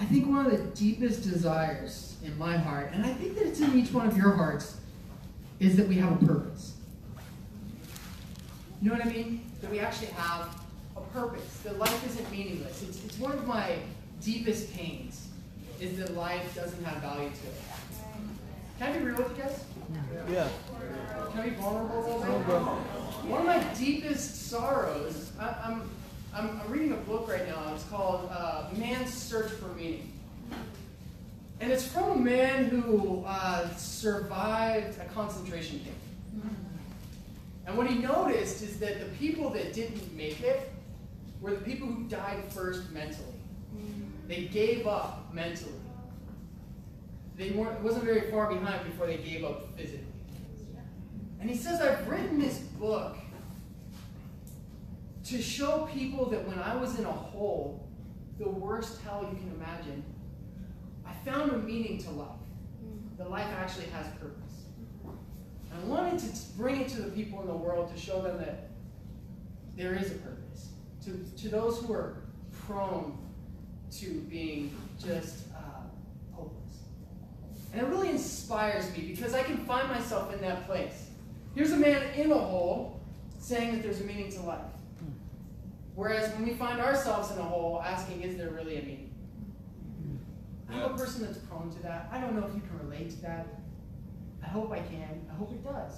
I 0.00 0.04
think 0.06 0.26
one 0.28 0.46
of 0.46 0.52
the 0.52 0.64
deepest 0.74 1.24
desires 1.24 2.16
in 2.24 2.38
my 2.38 2.56
heart, 2.56 2.92
and 2.94 3.04
I 3.04 3.12
think 3.12 3.34
that 3.34 3.46
it's 3.46 3.60
in 3.60 3.78
each 3.78 3.92
one 3.92 4.06
of 4.06 4.16
your 4.16 4.30
hearts, 4.30 4.78
is 5.60 5.76
that 5.76 5.86
we 5.86 5.96
have 5.96 6.22
a 6.22 6.24
purpose. 6.24 6.72
You 8.80 8.88
know 8.88 8.96
what 8.96 9.06
I 9.06 9.10
mean? 9.10 9.44
That 9.60 9.70
we 9.70 9.80
actually 9.80 10.08
have 10.12 10.58
a 10.96 11.02
purpose. 11.02 11.58
That 11.64 11.78
life 11.78 12.06
isn't 12.06 12.32
meaningless. 12.32 12.82
It's, 12.82 13.04
it's 13.04 13.18
one 13.18 13.32
of 13.32 13.46
my 13.46 13.76
deepest 14.22 14.72
pains 14.72 15.28
is 15.80 15.98
that 15.98 16.14
life 16.16 16.54
doesn't 16.54 16.82
have 16.84 17.02
value 17.02 17.28
to 17.28 17.46
it. 17.48 17.62
Can 18.78 18.92
I 18.92 18.98
be 18.98 19.04
real 19.04 19.16
with 19.16 19.36
you 19.36 19.42
guys? 19.42 19.64
Yeah. 20.30 20.48
Can 21.30 21.40
I 21.40 21.48
be 21.48 21.56
vulnerable 21.56 22.16
a 22.16 22.18
little 22.18 22.38
bit? 22.40 23.30
One 23.30 23.40
of 23.40 23.46
my 23.46 23.62
deepest 23.74 24.50
sorrows, 24.50 25.32
I, 25.40 25.54
I'm, 25.64 25.90
I'm, 26.34 26.60
I'm 26.60 26.70
reading 26.70 26.92
a 26.92 26.96
book 26.96 27.28
right 27.28 27.46
now. 27.46 27.72
It's 27.74 27.84
called 27.84 28.28
uh, 28.30 28.68
Man's 28.76 29.12
Search 29.12 29.50
for 29.52 29.68
Meaning. 29.68 30.12
And 31.60 31.72
it's 31.72 31.86
from 31.86 32.10
a 32.10 32.16
man 32.16 32.66
who 32.66 33.24
uh, 33.26 33.74
survived 33.76 35.00
a 35.00 35.06
concentration 35.14 35.80
camp. 35.80 35.96
And 37.66 37.76
what 37.76 37.88
he 37.88 37.98
noticed 37.98 38.62
is 38.62 38.78
that 38.78 39.00
the 39.00 39.06
people 39.16 39.50
that 39.50 39.72
didn't 39.72 40.14
make 40.16 40.40
it 40.42 40.70
were 41.40 41.50
the 41.50 41.64
people 41.64 41.88
who 41.88 42.04
died 42.04 42.44
first 42.50 42.90
mentally. 42.92 43.24
They 44.26 44.42
gave 44.44 44.86
up 44.86 45.32
mentally. 45.32 45.72
They 47.36 47.50
weren't, 47.50 47.80
wasn't 47.80 48.04
very 48.04 48.30
far 48.30 48.48
behind 48.52 48.84
before 48.84 49.06
they 49.06 49.18
gave 49.18 49.44
up 49.44 49.76
physically. 49.76 50.06
And 51.40 51.50
he 51.50 51.56
says, 51.56 51.80
I've 51.80 52.08
written 52.08 52.40
this 52.40 52.58
book 52.58 53.16
to 55.24 55.42
show 55.42 55.88
people 55.92 56.26
that 56.30 56.46
when 56.46 56.58
I 56.58 56.74
was 56.76 56.98
in 56.98 57.04
a 57.04 57.12
hole, 57.12 57.86
the 58.38 58.48
worst 58.48 59.00
hell 59.02 59.28
you 59.30 59.36
can 59.36 59.52
imagine, 59.54 60.02
I 61.06 61.12
found 61.28 61.52
a 61.52 61.58
meaning 61.58 61.98
to 62.04 62.10
life. 62.10 62.28
That 63.18 63.30
life 63.30 63.46
actually 63.56 63.86
has 63.86 64.06
purpose. 64.20 64.42
I 65.04 65.86
wanted 65.86 66.18
to 66.18 66.30
bring 66.56 66.80
it 66.80 66.88
to 66.88 67.02
the 67.02 67.10
people 67.10 67.40
in 67.40 67.46
the 67.46 67.56
world 67.56 67.94
to 67.94 68.00
show 68.00 68.22
them 68.22 68.38
that 68.38 68.70
there 69.76 69.94
is 69.94 70.10
a 70.10 70.14
purpose. 70.16 70.68
To, 71.04 71.42
to 71.42 71.48
those 71.48 71.78
who 71.80 71.92
are 71.92 72.22
prone 72.66 73.18
to 74.00 74.20
being 74.30 74.74
just 74.98 75.48
uh, 75.54 75.82
hopeless. 76.32 76.82
And 77.72 77.82
it 77.82 77.88
really 77.88 78.10
inspires 78.10 78.90
me 78.96 79.04
because 79.04 79.34
I 79.34 79.42
can 79.42 79.58
find 79.58 79.88
myself 79.88 80.32
in 80.32 80.40
that 80.40 80.66
place. 80.66 81.10
Here's 81.54 81.72
a 81.72 81.76
man 81.76 82.02
in 82.14 82.30
a 82.30 82.38
hole 82.38 83.00
saying 83.38 83.72
that 83.72 83.82
there's 83.82 84.00
a 84.00 84.04
meaning 84.04 84.30
to 84.32 84.40
life. 84.42 84.60
Whereas 85.94 86.30
when 86.34 86.44
we 86.44 86.54
find 86.54 86.78
ourselves 86.78 87.30
in 87.30 87.38
a 87.38 87.42
hole, 87.42 87.82
asking, 87.82 88.20
is 88.22 88.36
there 88.36 88.50
really 88.50 88.76
a 88.76 88.82
meaning? 88.82 89.14
I'm 90.68 90.82
a 90.82 90.90
person 90.90 91.24
that's 91.24 91.38
prone 91.38 91.70
to 91.70 91.82
that. 91.84 92.08
I 92.12 92.20
don't 92.20 92.34
know 92.34 92.46
if 92.46 92.54
you 92.54 92.60
can 92.60 92.78
relate 92.86 93.10
to 93.10 93.22
that. 93.22 93.46
I 94.42 94.46
hope 94.46 94.72
I 94.72 94.80
can. 94.80 95.26
I 95.30 95.34
hope 95.34 95.52
it 95.52 95.64
does. 95.64 95.92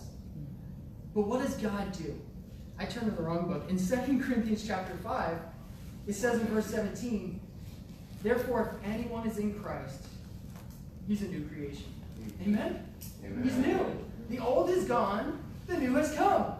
But 1.14 1.22
what 1.22 1.44
does 1.44 1.56
God 1.56 1.90
do? 1.92 2.14
I 2.78 2.84
turned 2.84 3.06
to 3.06 3.16
the 3.16 3.22
wrong 3.22 3.48
book. 3.48 3.68
In 3.68 3.76
2 4.16 4.20
Corinthians 4.22 4.64
chapter 4.64 4.94
5, 4.94 5.38
it 6.06 6.14
says 6.14 6.40
in 6.40 6.46
verse 6.46 6.66
17, 6.66 7.40
Therefore, 8.22 8.76
if 8.82 8.90
anyone 8.90 9.26
is 9.26 9.38
in 9.38 9.54
Christ, 9.60 10.06
he's 11.06 11.22
a 11.22 11.28
new 11.28 11.46
creation. 11.46 11.86
Mm-hmm. 12.20 12.54
Amen? 12.54 12.86
Amen. 13.24 13.42
He's 13.42 13.56
new. 13.56 13.86
The 14.28 14.38
old 14.38 14.70
is 14.70 14.84
gone, 14.84 15.42
the 15.66 15.78
new 15.78 15.94
has 15.94 16.12
come. 16.14 16.54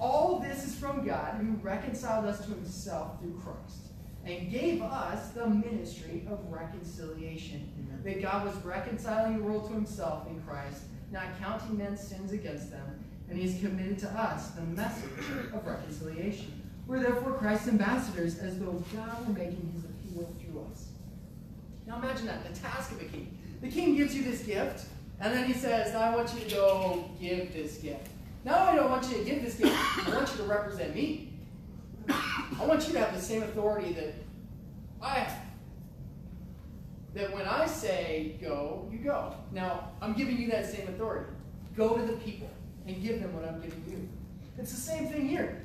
All 0.00 0.40
this 0.40 0.66
is 0.66 0.74
from 0.74 1.06
God 1.06 1.36
who 1.36 1.52
reconciled 1.62 2.26
us 2.26 2.44
to 2.44 2.50
himself 2.50 3.20
through 3.20 3.40
Christ 3.42 3.84
and 4.26 4.50
gave 4.50 4.82
us 4.82 5.30
the 5.30 5.46
ministry 5.46 6.26
of 6.30 6.40
reconciliation. 6.50 7.70
Amen. 7.78 8.00
That 8.02 8.22
God 8.22 8.46
was 8.46 8.56
reconciling 8.64 9.38
the 9.38 9.44
world 9.44 9.68
to 9.68 9.74
himself 9.74 10.26
in 10.26 10.42
Christ, 10.42 10.82
not 11.12 11.38
counting 11.40 11.76
men's 11.78 12.00
sins 12.00 12.32
against 12.32 12.70
them, 12.70 13.04
and 13.28 13.38
he 13.38 13.46
has 13.46 13.60
committed 13.60 13.98
to 14.00 14.08
us 14.08 14.50
the 14.50 14.62
message 14.62 15.10
of 15.52 15.66
reconciliation. 15.66 16.62
We're 16.86 17.00
therefore 17.00 17.32
Christ's 17.34 17.68
ambassadors, 17.68 18.38
as 18.38 18.58
though 18.58 18.82
God 18.94 19.26
were 19.26 19.32
making 19.32 19.72
his 19.74 19.84
appeal. 19.84 20.34
Now 21.86 21.98
imagine 21.98 22.26
that, 22.26 22.44
the 22.44 22.58
task 22.60 22.92
of 22.92 23.00
a 23.00 23.04
king. 23.04 23.36
The 23.60 23.68
king 23.68 23.96
gives 23.96 24.14
you 24.14 24.22
this 24.22 24.42
gift, 24.42 24.86
and 25.20 25.32
then 25.32 25.44
he 25.44 25.52
says, 25.52 25.94
I 25.94 26.14
want 26.14 26.32
you 26.34 26.40
to 26.40 26.50
go 26.54 27.10
give 27.20 27.52
this 27.52 27.76
gift. 27.78 28.08
Now 28.44 28.64
I 28.64 28.76
don't 28.76 28.90
want 28.90 29.08
you 29.10 29.18
to 29.18 29.24
give 29.24 29.42
this 29.42 29.54
gift, 29.54 29.74
I 30.06 30.14
want 30.14 30.30
you 30.30 30.36
to 30.38 30.42
represent 30.44 30.94
me. 30.94 31.32
I 32.08 32.66
want 32.66 32.86
you 32.86 32.92
to 32.92 32.98
have 32.98 33.14
the 33.14 33.20
same 33.20 33.42
authority 33.42 33.92
that 33.94 34.14
I 35.00 35.14
have. 35.20 35.40
That 37.14 37.32
when 37.32 37.46
I 37.46 37.66
say 37.66 38.36
go, 38.40 38.88
you 38.92 38.98
go. 38.98 39.34
Now, 39.52 39.90
I'm 40.02 40.14
giving 40.14 40.36
you 40.36 40.50
that 40.50 40.66
same 40.66 40.88
authority. 40.88 41.30
Go 41.76 41.96
to 41.96 42.02
the 42.04 42.18
people 42.18 42.50
and 42.86 43.00
give 43.02 43.20
them 43.22 43.32
what 43.34 43.48
I'm 43.48 43.60
giving 43.60 43.84
you. 43.88 44.08
It's 44.58 44.72
the 44.72 44.80
same 44.80 45.06
thing 45.06 45.28
here. 45.28 45.62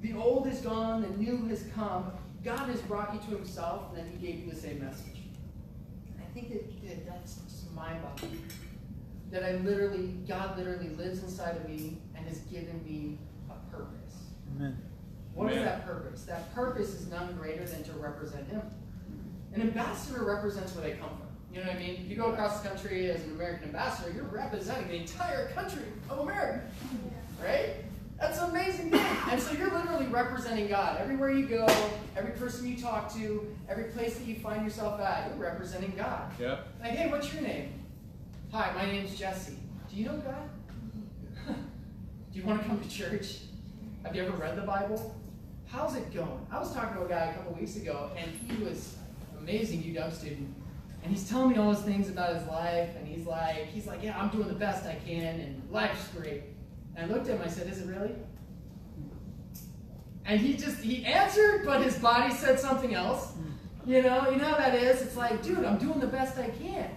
The 0.00 0.14
old 0.14 0.46
is 0.46 0.60
gone, 0.60 1.02
the 1.02 1.08
new 1.08 1.46
has 1.48 1.64
come. 1.74 2.12
God 2.44 2.68
has 2.68 2.80
brought 2.82 3.14
you 3.14 3.20
to 3.20 3.36
himself, 3.36 3.88
and 3.88 3.98
then 3.98 4.12
he 4.12 4.26
gave 4.26 4.44
you 4.44 4.50
the 4.50 4.56
same 4.56 4.80
message. 4.80 5.13
And 6.34 6.44
I 6.44 6.48
think 6.48 6.52
that, 6.52 6.88
that 6.88 7.06
that's 7.06 7.36
just 7.36 7.72
mind-boggling. 7.74 8.42
That 9.30 9.44
I 9.44 9.56
literally, 9.56 10.14
God 10.28 10.56
literally 10.56 10.90
lives 10.90 11.22
inside 11.22 11.56
of 11.56 11.68
me 11.68 11.98
and 12.16 12.26
has 12.26 12.38
given 12.38 12.82
me 12.84 13.18
a 13.50 13.74
purpose. 13.74 14.14
Amen. 14.54 14.76
What 15.34 15.50
is 15.50 15.58
Amen. 15.58 15.64
that 15.66 15.86
purpose? 15.86 16.24
That 16.24 16.54
purpose 16.54 16.94
is 16.94 17.08
none 17.08 17.34
greater 17.34 17.64
than 17.64 17.82
to 17.84 17.92
represent 17.94 18.48
Him. 18.48 18.62
An 19.54 19.62
ambassador 19.62 20.24
represents 20.24 20.74
where 20.74 20.84
they 20.84 20.96
come 20.96 21.10
from. 21.10 21.28
You 21.52 21.60
know 21.60 21.68
what 21.68 21.76
I 21.76 21.78
mean? 21.78 22.00
If 22.00 22.08
you 22.08 22.16
go 22.16 22.32
across 22.32 22.60
the 22.60 22.68
country 22.68 23.10
as 23.10 23.22
an 23.24 23.32
American 23.32 23.66
ambassador, 23.66 24.12
you're 24.12 24.24
representing 24.24 24.88
the 24.88 24.96
entire 24.96 25.48
country 25.50 25.84
of 26.10 26.18
America. 26.18 26.62
Right? 27.42 27.76
That's 28.24 28.38
an 28.38 28.48
amazing 28.48 28.90
thing. 28.90 29.04
And 29.30 29.38
so 29.38 29.52
you're 29.52 29.70
literally 29.70 30.06
representing 30.06 30.66
God. 30.66 30.98
Everywhere 30.98 31.30
you 31.30 31.46
go, 31.46 31.66
every 32.16 32.30
person 32.30 32.66
you 32.66 32.74
talk 32.74 33.12
to, 33.16 33.54
every 33.68 33.84
place 33.84 34.16
that 34.16 34.26
you 34.26 34.36
find 34.36 34.64
yourself 34.64 34.98
at, 34.98 35.28
you're 35.28 35.36
representing 35.36 35.92
God. 35.94 36.32
Yep. 36.40 36.66
Like, 36.80 36.92
hey, 36.92 37.10
what's 37.10 37.30
your 37.34 37.42
name? 37.42 37.74
Hi, 38.50 38.72
my 38.74 38.90
name's 38.90 39.18
Jesse. 39.18 39.58
Do 39.90 39.96
you 39.96 40.06
know 40.06 40.16
God? 40.16 40.48
Do 42.32 42.38
you 42.38 42.46
want 42.46 42.62
to 42.62 42.66
come 42.66 42.80
to 42.80 42.88
church? 42.88 43.40
Have 44.04 44.16
you 44.16 44.24
ever 44.24 44.34
read 44.38 44.56
the 44.56 44.62
Bible? 44.62 45.14
How's 45.66 45.94
it 45.94 46.10
going? 46.14 46.46
I 46.50 46.58
was 46.58 46.72
talking 46.72 46.96
to 46.96 47.04
a 47.04 47.08
guy 47.08 47.26
a 47.26 47.34
couple 47.34 47.52
weeks 47.52 47.76
ago, 47.76 48.10
and 48.16 48.30
he 48.48 48.64
was 48.64 48.96
an 49.32 49.40
amazing 49.40 49.82
UW 49.82 50.10
student, 50.10 50.48
and 51.02 51.12
he's 51.12 51.28
telling 51.28 51.50
me 51.50 51.58
all 51.58 51.74
his 51.74 51.82
things 51.82 52.08
about 52.08 52.34
his 52.34 52.48
life, 52.48 52.88
and 52.96 53.06
he's 53.06 53.26
like, 53.26 53.66
he's 53.66 53.86
like, 53.86 54.02
yeah, 54.02 54.18
I'm 54.18 54.30
doing 54.30 54.48
the 54.48 54.54
best 54.54 54.86
I 54.86 54.94
can, 55.06 55.40
and 55.40 55.62
life's 55.70 56.08
great. 56.08 56.53
And 56.96 57.10
I 57.10 57.14
looked 57.14 57.28
at 57.28 57.36
him, 57.36 57.42
I 57.44 57.48
said, 57.48 57.68
is 57.68 57.80
it 57.80 57.86
really? 57.86 58.14
And 60.26 60.40
he 60.40 60.54
just 60.54 60.78
he 60.78 61.04
answered, 61.04 61.64
but 61.64 61.82
his 61.82 61.98
body 61.98 62.32
said 62.32 62.58
something 62.58 62.94
else. 62.94 63.32
Hmm. 63.32 63.90
You 63.90 64.02
know, 64.02 64.30
you 64.30 64.36
know 64.36 64.46
how 64.46 64.56
that 64.56 64.74
is. 64.74 65.02
It's 65.02 65.16
like, 65.16 65.42
dude, 65.42 65.64
I'm 65.64 65.78
doing 65.78 66.00
the 66.00 66.06
best 66.06 66.38
I 66.38 66.48
can. 66.48 66.90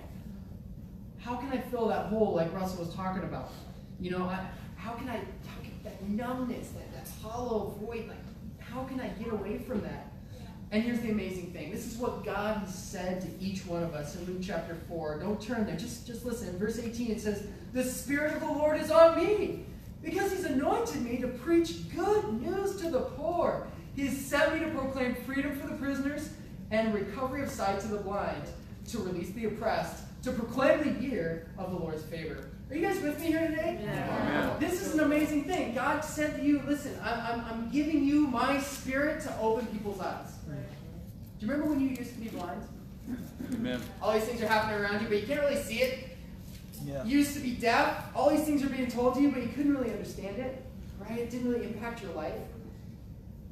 How 1.20 1.36
can 1.36 1.50
I 1.51 1.58
fill 1.58 1.89
that 1.89 2.06
hole 2.06 2.36
like 2.36 2.54
Russell 2.54 2.86
was 2.86 2.94
talking 2.94 3.24
about? 3.24 3.51
You 4.00 4.12
know, 4.12 4.24
I, 4.24 4.48
how 4.77 4.94
can 4.94 5.10
I, 5.10 5.18
how 5.18 5.62
can 5.62 5.74
that 5.84 6.01
numbness, 6.08 6.70
that, 6.70 6.94
that 6.94 7.10
hollow 7.22 7.75
void, 7.82 8.08
like, 8.08 8.18
how 8.60 8.84
can 8.84 9.01
I 9.01 9.10
get 9.10 9.34
away 9.34 9.58
from 9.58 9.82
that? 9.82 10.12
And 10.72 10.84
here's 10.84 11.00
the 11.00 11.12
amazing 11.12 11.51
thing. 11.51 11.72
This 11.72 11.86
is 11.86 11.98
what 11.98 12.25
God 12.25 12.58
has 12.58 12.75
said 12.75 13.22
to 13.22 13.27
each 13.44 13.66
one 13.66 13.84
of 13.84 13.94
us 13.94 14.16
in 14.16 14.25
Luke 14.25 14.42
chapter 14.42 14.75
4. 14.89 15.20
Don't 15.20 15.42
turn 15.42 15.66
there. 15.66 15.77
Just, 15.77 16.06
just 16.06 16.25
listen. 16.25 16.50
In 16.50 16.58
verse 16.58 16.77
18, 16.77 17.12
it 17.12 17.22
says, 17.22 17.48
The 17.74 17.84
Spirit 17.84 18.34
of 18.34 18.42
the 18.42 18.48
Lord 18.51 18.80
is 18.80 18.92
on 18.92 19.18
me 19.18 19.66
because 20.04 20.32
he's 20.32 20.46
anointed 20.46 21.01
me 21.01 21.18
to 21.18 21.27
preach 21.27 21.94
good 21.96 22.42
news 22.42 22.80
to 22.82 22.89
the 22.89 23.01
poor. 23.01 23.68
He 23.96 24.06
has 24.06 24.18
sent 24.18 24.54
me 24.54 24.60
to 24.60 24.72
proclaim 24.72 25.16
freedom 25.25 25.60
for 25.60 25.68
the 25.68 25.75
prisoners 25.75 26.30
and 26.72 26.94
recovery 26.94 27.44
of 27.44 27.50
sight 27.50 27.80
to 27.82 27.88
the 27.88 27.98
blind, 27.98 28.44
to 28.89 29.00
release 29.00 29.32
the 29.32 29.46
oppressed, 29.46 30.04
to 30.24 30.32
proclaim 30.32 30.84
the 30.84 31.01
year 31.01 31.48
of 31.58 31.72
the 31.72 31.77
Lord's 31.77 32.04
favor. 32.04 32.50
Are 32.70 32.75
you 32.75 32.86
guys 32.86 33.01
with 33.01 33.20
me 33.20 33.27
here 33.27 33.48
today? 33.48 33.80
Amen. 33.82 34.51
This 34.60 34.82
is 34.82 34.94
an 34.94 35.00
amazing 35.00 35.46
thing. 35.46 35.74
God 35.74 36.01
said 36.04 36.36
to 36.36 36.44
you, 36.44 36.62
listen, 36.68 37.00
I'm, 37.01 37.20
I'm, 37.20 37.46
I'm 37.46 37.70
giving 37.72 38.04
you 38.04 38.27
my 38.27 38.60
spirit 38.60 39.22
to 39.22 39.39
open 39.39 39.66
people's 39.68 40.01
eyes. 40.01 40.34
Do 41.39 41.46
you 41.46 41.51
remember 41.51 41.72
when 41.72 41.80
you 41.80 41.96
used 41.96 42.13
to 42.13 42.20
be 42.20 42.27
blind? 42.27 42.62
Amen. 43.54 43.80
All 44.01 44.12
these 44.13 44.24
things 44.24 44.42
are 44.42 44.48
happening 44.48 44.82
around 44.82 45.01
you, 45.01 45.08
but 45.08 45.22
you 45.22 45.27
can't 45.27 45.39
really 45.39 45.62
see 45.62 45.82
it. 45.82 46.07
Yeah. 46.88 47.03
You 47.03 47.17
used 47.17 47.34
to 47.34 47.41
be 47.41 47.51
deaf. 47.51 48.06
All 48.15 48.29
these 48.29 48.46
things 48.46 48.63
are 48.63 48.70
being 48.70 48.88
told 48.88 49.15
to 49.15 49.22
you, 49.22 49.29
but 49.32 49.44
you 49.44 49.50
couldn't 49.50 49.75
really 49.75 49.91
understand 49.91 50.38
it. 50.39 50.63
Right? 50.98 51.20
It 51.20 51.29
didn't 51.29 51.51
really 51.51 51.65
impact 51.65 52.01
your 52.01 52.13
life. 52.13 52.34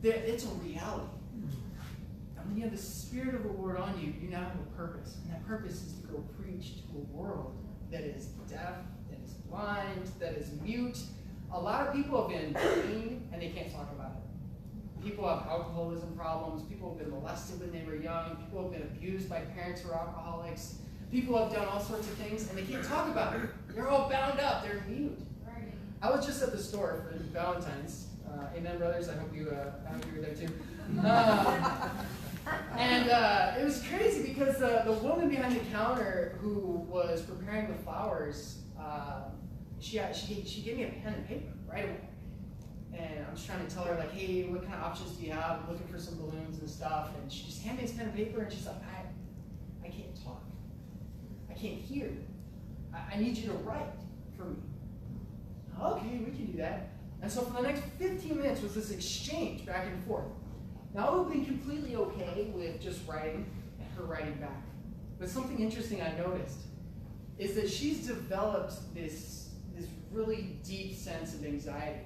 It's 0.02 0.46
a 0.46 0.48
reality. 0.48 1.08
Mm-hmm. 1.36 2.38
And 2.38 2.48
when 2.48 2.56
you 2.56 2.64
have 2.64 2.72
the 2.72 2.78
Spirit 2.78 3.36
of 3.36 3.44
the 3.44 3.52
Lord 3.52 3.78
on 3.78 4.00
you, 4.00 4.14
you 4.22 4.30
now 4.30 4.40
have 4.40 4.56
a 4.56 4.78
purpose. 4.78 5.18
And 5.24 5.34
that 5.34 5.46
purpose 5.46 5.84
is 5.84 5.94
to 5.94 6.08
go 6.08 6.24
preach 6.40 6.76
to 6.76 6.98
a 6.98 7.18
world 7.18 7.58
that 7.92 8.02
is 8.02 8.28
deaf, 8.50 8.76
that 9.10 9.20
is 9.26 9.34
blind, 9.50 10.10
that 10.20 10.34
is 10.34 10.50
mute. 10.64 11.00
A 11.52 11.60
lot 11.60 11.88
of 11.88 11.94
people 11.94 12.22
have 12.22 12.30
been 12.30 12.54
clean 12.54 13.28
and 13.34 13.42
they 13.42 13.50
can't 13.50 13.72
talk 13.72 13.92
about 13.92 14.12
it. 14.12 15.04
People 15.04 15.28
have 15.28 15.46
alcoholism 15.48 16.16
problems. 16.16 16.64
People 16.64 16.90
have 16.90 17.00
been 17.00 17.12
molested 17.12 17.60
when 17.60 17.72
they 17.72 17.86
were 17.86 17.96
young. 17.96 18.38
People 18.38 18.64
have 18.64 18.72
been 18.72 18.84
abused 18.84 19.30
by 19.30 19.42
parents 19.42 19.82
who 19.82 19.92
are 19.92 20.00
alcoholics. 20.00 20.80
People 21.16 21.38
have 21.38 21.54
done 21.54 21.66
all 21.66 21.80
sorts 21.80 22.08
of 22.10 22.14
things 22.16 22.50
and 22.50 22.58
they 22.58 22.64
can't 22.64 22.84
talk 22.84 23.08
about 23.08 23.36
it. 23.38 23.44
They're 23.74 23.88
all 23.88 24.10
bound 24.10 24.38
up. 24.42 24.64
They're 24.64 24.84
mute. 24.86 25.18
I 26.02 26.12
was 26.12 26.26
just 26.26 26.44
at 26.44 26.52
the 26.52 26.58
store 26.58 27.06
for 27.10 27.18
Valentine's 27.32 28.08
uh, 28.28 28.36
Uh, 28.36 28.58
amen, 28.58 28.78
brothers. 28.78 29.08
I 29.08 29.16
hope 29.16 29.34
you, 29.34 29.50
uh, 29.50 29.72
I 29.88 29.94
hope 29.94 30.06
you 30.08 30.20
were 30.20 30.26
there 30.26 30.36
too. 30.36 30.50
Uh, 31.02 31.90
and 32.78 33.10
uh, 33.10 33.54
it 33.58 33.64
was 33.64 33.82
crazy 33.84 34.34
because 34.34 34.60
the, 34.60 34.82
the 34.86 34.92
woman 34.92 35.30
behind 35.30 35.56
the 35.56 35.64
counter 35.72 36.38
who 36.42 36.86
was 36.90 37.22
preparing 37.22 37.68
the 37.68 37.76
flowers, 37.76 38.60
uh, 38.78 39.22
she, 39.80 40.02
she, 40.14 40.44
she 40.46 40.62
gave 40.62 40.76
me 40.78 40.84
a 40.84 40.88
pen 41.02 41.14
and 41.14 41.28
paper 41.28 41.54
right 41.72 41.86
away. 41.86 42.10
And 42.94 43.26
I'm 43.26 43.36
just 43.36 43.48
trying 43.48 43.66
to 43.66 43.74
tell 43.74 43.86
her, 43.86 43.96
like, 43.96 44.12
hey, 44.14 44.44
what 44.50 44.64
kind 44.64 44.76
of 44.76 44.84
options 44.84 45.12
do 45.14 45.26
you 45.26 45.32
have? 45.32 45.62
I'm 45.62 45.70
looking 45.70 45.88
for 45.88 45.98
some 45.98 46.18
balloons 46.18 46.60
and 46.60 46.70
stuff. 46.70 47.10
And 47.20 47.32
she 47.32 47.46
just 47.46 47.64
handed 47.64 47.82
me 47.84 47.88
this 47.88 47.96
pen 47.98 48.08
and 48.08 48.16
paper, 48.16 48.42
and 48.42 48.52
she's 48.52 48.66
like, 48.66 48.76
I. 48.76 49.05
I 51.56 51.60
can't 51.60 51.80
hear. 51.80 52.12
I, 52.94 53.16
I 53.16 53.20
need 53.20 53.38
you 53.38 53.48
to 53.48 53.54
write 53.60 53.94
for 54.38 54.46
me. 54.46 54.58
Okay, 55.82 56.20
we 56.26 56.32
can 56.36 56.46
do 56.52 56.58
that. 56.58 56.90
And 57.22 57.32
so 57.32 57.42
for 57.42 57.62
the 57.62 57.68
next 57.68 57.82
15 57.98 58.38
minutes 58.38 58.62
was 58.62 58.76
this 58.76 58.92
exchange 58.92 59.66
back 59.66 59.88
and 59.88 60.04
forth. 60.06 60.26
Now, 60.94 61.08
I 61.08 61.16
would 61.16 61.24
have 61.26 61.34
been 61.34 61.46
completely 61.46 61.96
okay 61.96 62.52
with 62.54 62.82
just 62.82 63.06
writing 63.08 63.46
and 63.80 63.88
her 63.98 64.04
writing 64.04 64.36
back. 64.36 64.64
But 65.20 65.30
something 65.30 65.60
interesting 65.60 66.02
I 66.02 66.16
noticed 66.18 66.60
is 67.38 67.56
that 67.56 67.70
she's 67.70 68.06
developed 68.08 68.74
this, 68.94 69.50
this 69.76 69.88
really 70.12 70.58
deep 70.64 70.96
sense 70.96 71.34
of 71.34 71.46
anxiety. 71.46 72.00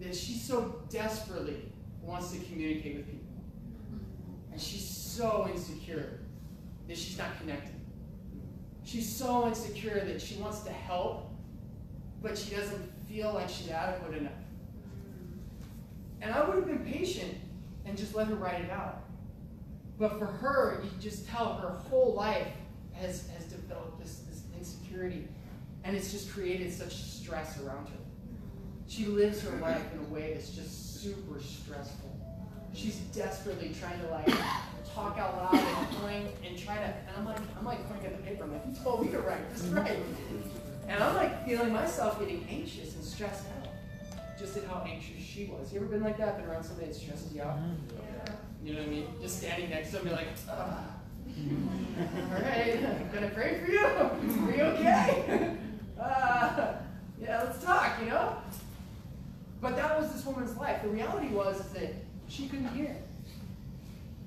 That 0.00 0.14
she 0.14 0.34
so 0.34 0.82
desperately 0.90 1.72
wants 2.02 2.30
to 2.32 2.38
communicate 2.38 2.96
with 2.96 3.06
people. 3.06 3.26
And 4.52 4.60
she's 4.60 4.86
so 4.86 5.48
insecure 5.50 6.20
that 6.86 6.96
she's 6.96 7.18
not 7.18 7.38
connected. 7.40 7.75
She's 8.86 9.12
so 9.12 9.48
insecure 9.48 9.98
that 10.04 10.22
she 10.22 10.36
wants 10.36 10.60
to 10.60 10.70
help, 10.70 11.28
but 12.22 12.38
she 12.38 12.54
doesn't 12.54 12.92
feel 13.08 13.34
like 13.34 13.48
she's 13.48 13.68
adequate 13.68 14.16
enough. 14.16 14.32
And 16.22 16.32
I 16.32 16.48
would 16.48 16.54
have 16.54 16.66
been 16.66 16.84
patient 16.84 17.34
and 17.84 17.98
just 17.98 18.14
let 18.14 18.28
her 18.28 18.36
write 18.36 18.60
it 18.60 18.70
out. 18.70 19.02
But 19.98 20.20
for 20.20 20.26
her, 20.26 20.84
you 20.84 20.90
just 21.00 21.26
tell 21.26 21.54
her 21.54 21.68
whole 21.68 22.14
life 22.14 22.46
has, 22.92 23.28
has 23.30 23.46
developed 23.46 23.98
this, 23.98 24.22
this 24.30 24.42
insecurity. 24.56 25.26
And 25.82 25.96
it's 25.96 26.12
just 26.12 26.30
created 26.30 26.72
such 26.72 26.94
stress 26.94 27.60
around 27.62 27.88
her. 27.88 27.98
She 28.86 29.06
lives 29.06 29.42
her 29.42 29.56
life 29.58 29.82
in 29.94 29.98
a 29.98 30.14
way 30.14 30.34
that's 30.34 30.50
just 30.50 31.02
super 31.02 31.40
stressful. 31.40 32.16
She's 32.74 32.96
desperately 33.14 33.74
trying 33.78 34.00
to 34.00 34.08
like 34.08 34.26
talk 34.94 35.18
out 35.18 35.36
loud 35.36 35.54
and 35.54 35.90
point 35.98 36.28
and 36.46 36.58
try 36.58 36.76
to 36.76 36.82
and 36.84 37.16
I'm 37.16 37.24
like 37.24 37.38
I'm 37.58 37.64
like 37.64 37.88
pointing 37.88 38.06
at 38.06 38.16
the 38.16 38.22
paper, 38.22 38.44
I'm 38.44 38.52
like, 38.52 38.62
you 38.66 38.74
told 38.82 39.04
me 39.04 39.12
to 39.12 39.18
write 39.20 39.50
this 39.52 39.62
right. 39.64 39.98
And 40.88 41.02
I'm 41.02 41.14
like 41.14 41.44
feeling 41.44 41.72
myself 41.72 42.18
getting 42.20 42.46
anxious 42.50 42.94
and 42.94 43.04
stressed 43.04 43.46
out. 43.46 43.68
Just 44.38 44.56
at 44.56 44.64
how 44.64 44.84
anxious 44.86 45.22
she 45.22 45.46
was. 45.46 45.72
You 45.72 45.80
ever 45.80 45.88
been 45.88 46.02
like 46.02 46.18
that? 46.18 46.38
Been 46.38 46.46
around 46.48 46.62
somebody 46.62 46.88
that 46.88 46.94
stresses 46.94 47.32
you 47.32 47.42
out? 47.42 47.58
You 48.62 48.74
know 48.74 48.80
what 48.80 48.88
I 48.88 48.90
mean? 48.90 49.06
Just 49.20 49.38
standing 49.38 49.70
next 49.70 49.90
to 49.90 49.96
them, 49.96 50.08
you're 50.08 50.16
like, 50.16 50.28
ah. 50.50 50.84
All 52.32 52.42
right, 52.42 52.78
I'm 52.84 53.10
gonna 53.12 53.30
pray 53.30 53.58
for 53.58 53.70
you. 53.70 53.78
Are 53.78 54.56
you 54.56 54.62
okay? 54.62 55.56
Uh, 55.98 56.74
yeah, 57.18 57.42
let's 57.42 57.64
talk, 57.64 57.98
you 58.00 58.10
know? 58.10 58.36
But 59.62 59.76
that 59.76 59.98
was 59.98 60.12
this 60.12 60.26
woman's 60.26 60.54
life. 60.58 60.82
The 60.82 60.90
reality 60.90 61.28
was 61.28 61.58
is 61.58 61.72
that 61.72 61.94
she 62.28 62.48
couldn't 62.48 62.68
hear. 62.74 62.96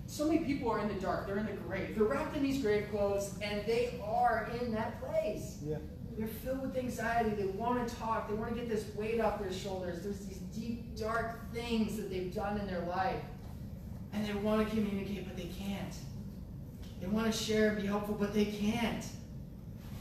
So 0.08 0.25
many 0.25 0.39
people 0.39 0.72
are 0.72 0.79
in 0.79 0.88
the 0.88 0.96
dark. 0.96 1.27
They're 1.27 1.38
in 1.38 1.46
the 1.46 1.53
grave. 1.53 1.96
They're 1.96 2.06
wrapped 2.06 2.36
in 2.36 2.41
these 2.41 2.62
grave 2.62 2.88
clothes, 2.89 3.36
and 3.44 3.63
they 3.65 4.00
are 4.03 4.50
in 4.60 4.72
that 4.74 5.01
place. 5.01 5.58
Yeah. 5.63 5.77
They're 6.18 6.27
filled 6.27 6.62
with 6.62 6.75
anxiety. 6.75 7.29
They 7.29 7.46
want 7.46 7.88
to 7.88 7.96
talk. 7.96 8.27
They 8.27 8.34
want 8.34 8.53
to 8.53 8.60
get 8.60 8.68
this 8.68 8.86
weight 8.96 9.22
off 9.22 9.39
their 9.39 9.53
shoulders. 9.53 10.01
There's 10.01 10.20
these 10.20 10.39
deep, 10.53 10.98
dark 10.98 11.53
things 11.53 11.96
that 11.98 12.10
they've 12.10 12.34
done 12.34 12.60
in 12.60 12.68
their 12.68 12.82
life. 12.82 13.22
And 14.12 14.25
they 14.25 14.34
want 14.34 14.68
to 14.68 14.75
communicate, 14.75 15.27
but 15.27 15.38
they 15.38 15.50
can't. 15.58 15.94
They 17.00 17.08
want 17.08 17.32
to 17.32 17.32
share 17.32 17.70
and 17.70 17.82
be 17.82 17.88
helpful, 17.88 18.18
but 18.20 18.34
they 18.34 18.46
can't. 18.46 19.06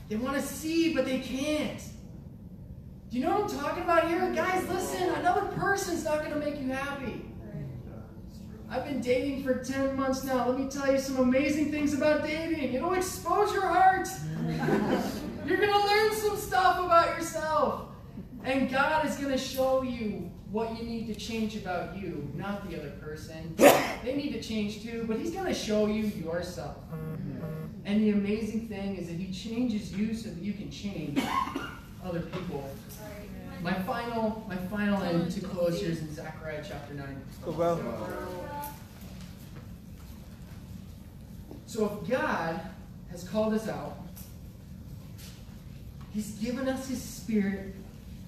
They 0.08 0.16
want 0.16 0.36
to 0.36 0.42
see, 0.42 0.94
but 0.94 1.04
they 1.04 1.20
can't. 1.20 1.80
Do 3.10 3.18
you 3.18 3.24
know 3.24 3.40
what 3.40 3.52
I'm 3.52 3.58
talking 3.58 3.82
about 3.84 4.08
here? 4.08 4.32
Guys, 4.34 4.66
listen, 4.68 5.10
another 5.10 5.46
person's 5.56 6.04
not 6.04 6.20
going 6.20 6.32
to 6.32 6.38
make 6.38 6.60
you 6.60 6.68
happy. 6.68 7.27
I've 8.70 8.84
been 8.84 9.00
dating 9.00 9.44
for 9.44 9.54
10 9.54 9.96
months 9.96 10.24
now. 10.24 10.46
Let 10.46 10.58
me 10.58 10.68
tell 10.68 10.92
you 10.92 10.98
some 10.98 11.16
amazing 11.16 11.70
things 11.70 11.94
about 11.94 12.22
dating. 12.22 12.74
It'll 12.74 12.92
expose 12.92 13.52
your 13.52 13.66
heart. 13.66 14.08
You're 15.46 15.56
going 15.56 15.72
to 15.72 15.86
learn 15.86 16.14
some 16.14 16.36
stuff 16.36 16.78
about 16.84 17.16
yourself. 17.16 17.88
And 18.44 18.70
God 18.70 19.06
is 19.06 19.16
going 19.16 19.32
to 19.32 19.38
show 19.38 19.82
you 19.82 20.30
what 20.50 20.78
you 20.78 20.84
need 20.84 21.06
to 21.06 21.14
change 21.14 21.56
about 21.56 21.96
you, 21.96 22.30
not 22.34 22.68
the 22.68 22.78
other 22.78 22.90
person. 22.90 23.54
They 23.56 24.14
need 24.14 24.32
to 24.32 24.42
change 24.42 24.82
too, 24.82 25.04
but 25.08 25.18
He's 25.18 25.30
going 25.30 25.46
to 25.46 25.54
show 25.54 25.86
you 25.86 26.04
yourself. 26.04 26.76
And 27.86 28.02
the 28.02 28.10
amazing 28.10 28.68
thing 28.68 28.96
is 28.96 29.08
that 29.08 29.16
He 29.16 29.32
changes 29.32 29.92
you 29.92 30.14
so 30.14 30.28
that 30.28 30.42
you 30.42 30.52
can 30.52 30.70
change 30.70 31.22
other 32.04 32.20
people. 32.20 32.68
My 33.62 33.72
final, 33.72 34.44
my 34.48 34.56
final 34.56 35.02
and 35.02 35.30
to 35.30 35.40
close 35.40 35.80
here 35.80 35.90
is 35.90 36.00
in 36.00 36.14
Zechariah 36.14 36.62
chapter 36.66 36.94
9. 36.94 37.22
Go 37.44 37.50
well. 37.52 37.80
So 41.66 42.00
if 42.02 42.10
God 42.10 42.60
has 43.10 43.28
called 43.28 43.54
us 43.54 43.68
out, 43.68 43.96
He's 46.14 46.30
given 46.32 46.68
us 46.68 46.88
His 46.88 47.02
Spirit 47.02 47.74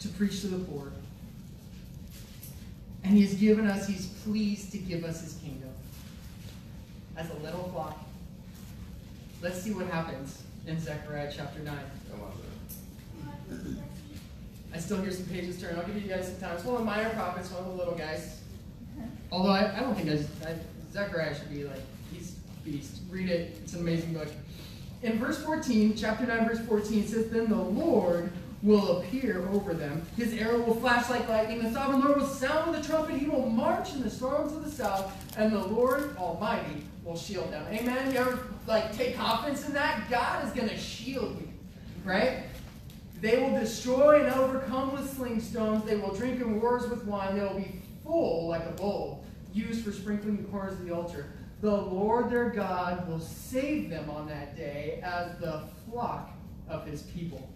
to 0.01 0.09
preach 0.09 0.41
to 0.43 0.49
the 0.49 0.65
poor. 0.65 0.93
And 3.05 3.15
He 3.15 3.23
has 3.23 3.35
given 3.35 3.67
us, 3.67 3.87
He's 3.87 4.07
pleased 4.25 4.73
to 4.73 4.79
give 4.79 5.05
us 5.05 5.23
His 5.23 5.35
kingdom. 5.35 5.71
As 7.17 7.31
a 7.31 7.35
little 7.35 7.69
flock. 7.73 7.99
Let's 9.43 9.63
see 9.63 9.73
what 9.73 9.87
happens 9.87 10.43
in 10.67 10.79
Zechariah 10.81 11.33
chapter 11.35 11.61
9. 11.61 11.77
Come 14.71 14.79
on, 14.79 14.79
sir. 14.79 14.79
I 14.79 14.79
still 14.79 15.03
hear 15.03 15.11
some 15.11 15.27
pages 15.27 15.61
turn. 15.61 15.77
I'll 15.77 15.87
give 15.87 16.01
you 16.03 16.09
guys 16.09 16.27
some 16.27 16.41
time. 16.41 16.57
It's 16.57 16.65
one 16.65 16.75
of 16.75 16.81
the 16.81 16.87
minor 16.87 17.11
prophets, 17.11 17.51
one 17.51 17.63
of 17.63 17.71
the 17.71 17.75
little 17.75 17.95
guys. 17.95 18.41
Although 19.33 19.51
I, 19.51 19.77
I 19.77 19.81
don't 19.81 19.95
think 19.95 20.09
I, 20.09 20.49
I, 20.49 20.55
Zechariah 20.93 21.35
should 21.35 21.51
be 21.51 21.65
like, 21.65 21.81
he's 22.13 22.33
beast. 22.65 23.01
Read 23.11 23.29
it. 23.29 23.59
It's 23.63 23.75
an 23.75 23.81
amazing 23.81 24.15
book. 24.15 24.29
In 25.03 25.19
verse 25.19 25.43
14, 25.43 25.97
chapter 25.97 26.27
9, 26.27 26.49
verse 26.49 26.61
14, 26.67 27.05
it 27.05 27.09
says, 27.09 27.31
Then 27.31 27.49
the 27.49 27.57
Lord 27.57 28.33
will 28.63 28.99
appear 28.99 29.49
over 29.49 29.73
them. 29.73 30.03
His 30.17 30.35
arrow 30.35 30.61
will 30.61 30.75
flash 30.75 31.09
like 31.09 31.29
lightning. 31.29 31.63
The 31.63 31.73
sovereign 31.73 32.01
Lord 32.01 32.19
will 32.19 32.27
sound 32.27 32.71
with 32.71 32.85
a 32.85 32.87
trumpet. 32.87 33.17
He 33.17 33.27
will 33.27 33.49
march 33.49 33.95
in 33.95 34.03
the 34.03 34.11
storms 34.11 34.53
of 34.53 34.65
the 34.65 34.71
south, 34.71 35.13
and 35.39 35.53
the 35.53 35.59
Lord 35.59 36.17
Almighty 36.19 36.85
will 37.03 37.17
shield 37.17 37.51
them. 37.51 37.65
Amen? 37.71 38.13
You 38.13 38.19
ever 38.19 38.49
like 38.67 38.95
take 38.95 39.17
confidence 39.17 39.67
in 39.67 39.73
that? 39.73 40.11
God 40.11 40.45
is 40.45 40.53
going 40.53 40.69
to 40.69 40.77
shield 40.77 41.41
you, 41.41 41.49
right? 42.05 42.43
They 43.21 43.39
will 43.39 43.59
destroy 43.59 44.25
and 44.25 44.35
overcome 44.35 44.93
with 44.93 45.15
sling 45.15 45.41
stones. 45.41 45.85
They 45.85 45.97
will 45.97 46.15
drink 46.15 46.41
in 46.41 46.61
wars 46.61 46.89
with 46.89 47.05
wine. 47.05 47.37
They 47.37 47.45
will 47.45 47.55
be 47.55 47.83
full 48.03 48.49
like 48.49 48.65
a 48.65 48.73
bowl, 48.73 49.25
used 49.53 49.85
for 49.85 49.93
sprinkling 49.93 50.39
the 50.39 50.45
corners 50.45 50.73
of 50.73 50.87
the 50.87 50.95
altar. 50.95 51.27
The 51.61 51.71
Lord 51.71 52.31
their 52.31 52.49
God 52.49 53.07
will 53.07 53.21
save 53.21 53.91
them 53.91 54.09
on 54.09 54.27
that 54.29 54.57
day 54.57 55.01
as 55.03 55.39
the 55.39 55.65
flock 55.85 56.31
of 56.69 56.87
his 56.87 57.03
people. 57.03 57.53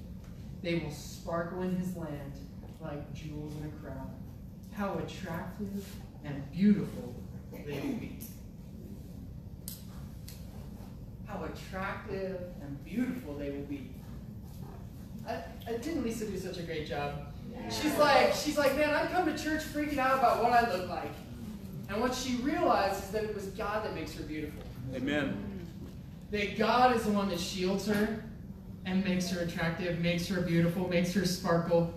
They 0.63 0.77
will 0.81 0.91
sparkle 0.91 1.63
in 1.63 1.77
his 1.77 1.97
land 1.97 2.33
like 2.83 3.15
jewels 3.15 3.55
in 3.57 3.67
a 3.67 3.83
crown. 3.83 4.11
How 4.75 4.99
attractive 4.99 5.87
and 6.25 6.53
beautiful 6.53 7.15
they 7.67 7.81
will 7.81 7.95
be. 7.95 8.19
How 11.27 11.45
attractive 11.45 12.41
and 12.61 12.85
beautiful 12.85 13.35
they 13.39 13.51
will 13.51 13.65
be. 13.65 13.91
I, 15.29 15.43
I 15.67 15.77
didn't 15.79 16.05
Lisa 16.05 16.27
do 16.27 16.39
such 16.39 16.59
a 16.59 16.63
great 16.63 16.87
job? 16.87 17.15
She's 17.71 17.97
like, 17.97 18.35
she's 18.35 18.59
like, 18.59 18.77
man, 18.77 18.91
I 18.91 19.07
come 19.07 19.25
to 19.27 19.43
church 19.43 19.63
freaking 19.63 19.99
out 19.99 20.19
about 20.19 20.43
what 20.43 20.53
I 20.53 20.71
look 20.77 20.89
like. 20.89 21.11
And 21.89 22.01
what 22.01 22.15
she 22.15 22.37
realized 22.37 23.03
is 23.05 23.11
that 23.11 23.25
it 23.25 23.35
was 23.35 23.47
God 23.47 23.85
that 23.85 23.95
makes 23.95 24.15
her 24.15 24.23
beautiful. 24.23 24.63
Amen. 24.95 25.67
That 26.31 26.59
God 26.59 26.95
is 26.97 27.05
the 27.05 27.13
one 27.13 27.29
that 27.29 27.41
shields 27.41 27.87
her 27.87 28.23
and 28.85 29.05
makes 29.05 29.31
her 29.31 29.41
attractive, 29.41 29.99
makes 30.01 30.27
her 30.29 30.41
beautiful, 30.43 30.89
makes 30.89 31.13
her 31.15 31.25
sparkle. 31.25 31.95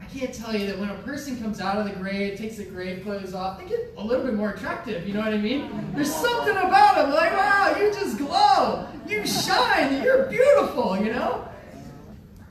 I 0.00 0.04
can't 0.06 0.32
tell 0.32 0.54
you 0.54 0.66
that 0.66 0.78
when 0.78 0.90
a 0.90 0.98
person 0.98 1.40
comes 1.40 1.60
out 1.60 1.78
of 1.78 1.84
the 1.84 1.98
grave, 1.98 2.38
takes 2.38 2.56
the 2.56 2.64
grave 2.64 3.02
clothes 3.02 3.34
off, 3.34 3.58
they 3.58 3.66
get 3.66 3.92
a 3.96 4.04
little 4.04 4.24
bit 4.24 4.34
more 4.34 4.50
attractive. 4.50 5.06
You 5.06 5.14
know 5.14 5.20
what 5.20 5.32
I 5.32 5.38
mean? 5.38 5.90
There's 5.94 6.14
something 6.14 6.56
about 6.56 6.96
them 6.96 7.10
like, 7.10 7.32
wow, 7.32 7.76
you 7.78 7.92
just 7.92 8.18
glow, 8.18 8.86
you 9.06 9.26
shine, 9.26 10.02
you're 10.02 10.26
beautiful. 10.26 10.96
You 10.96 11.12
know. 11.12 11.48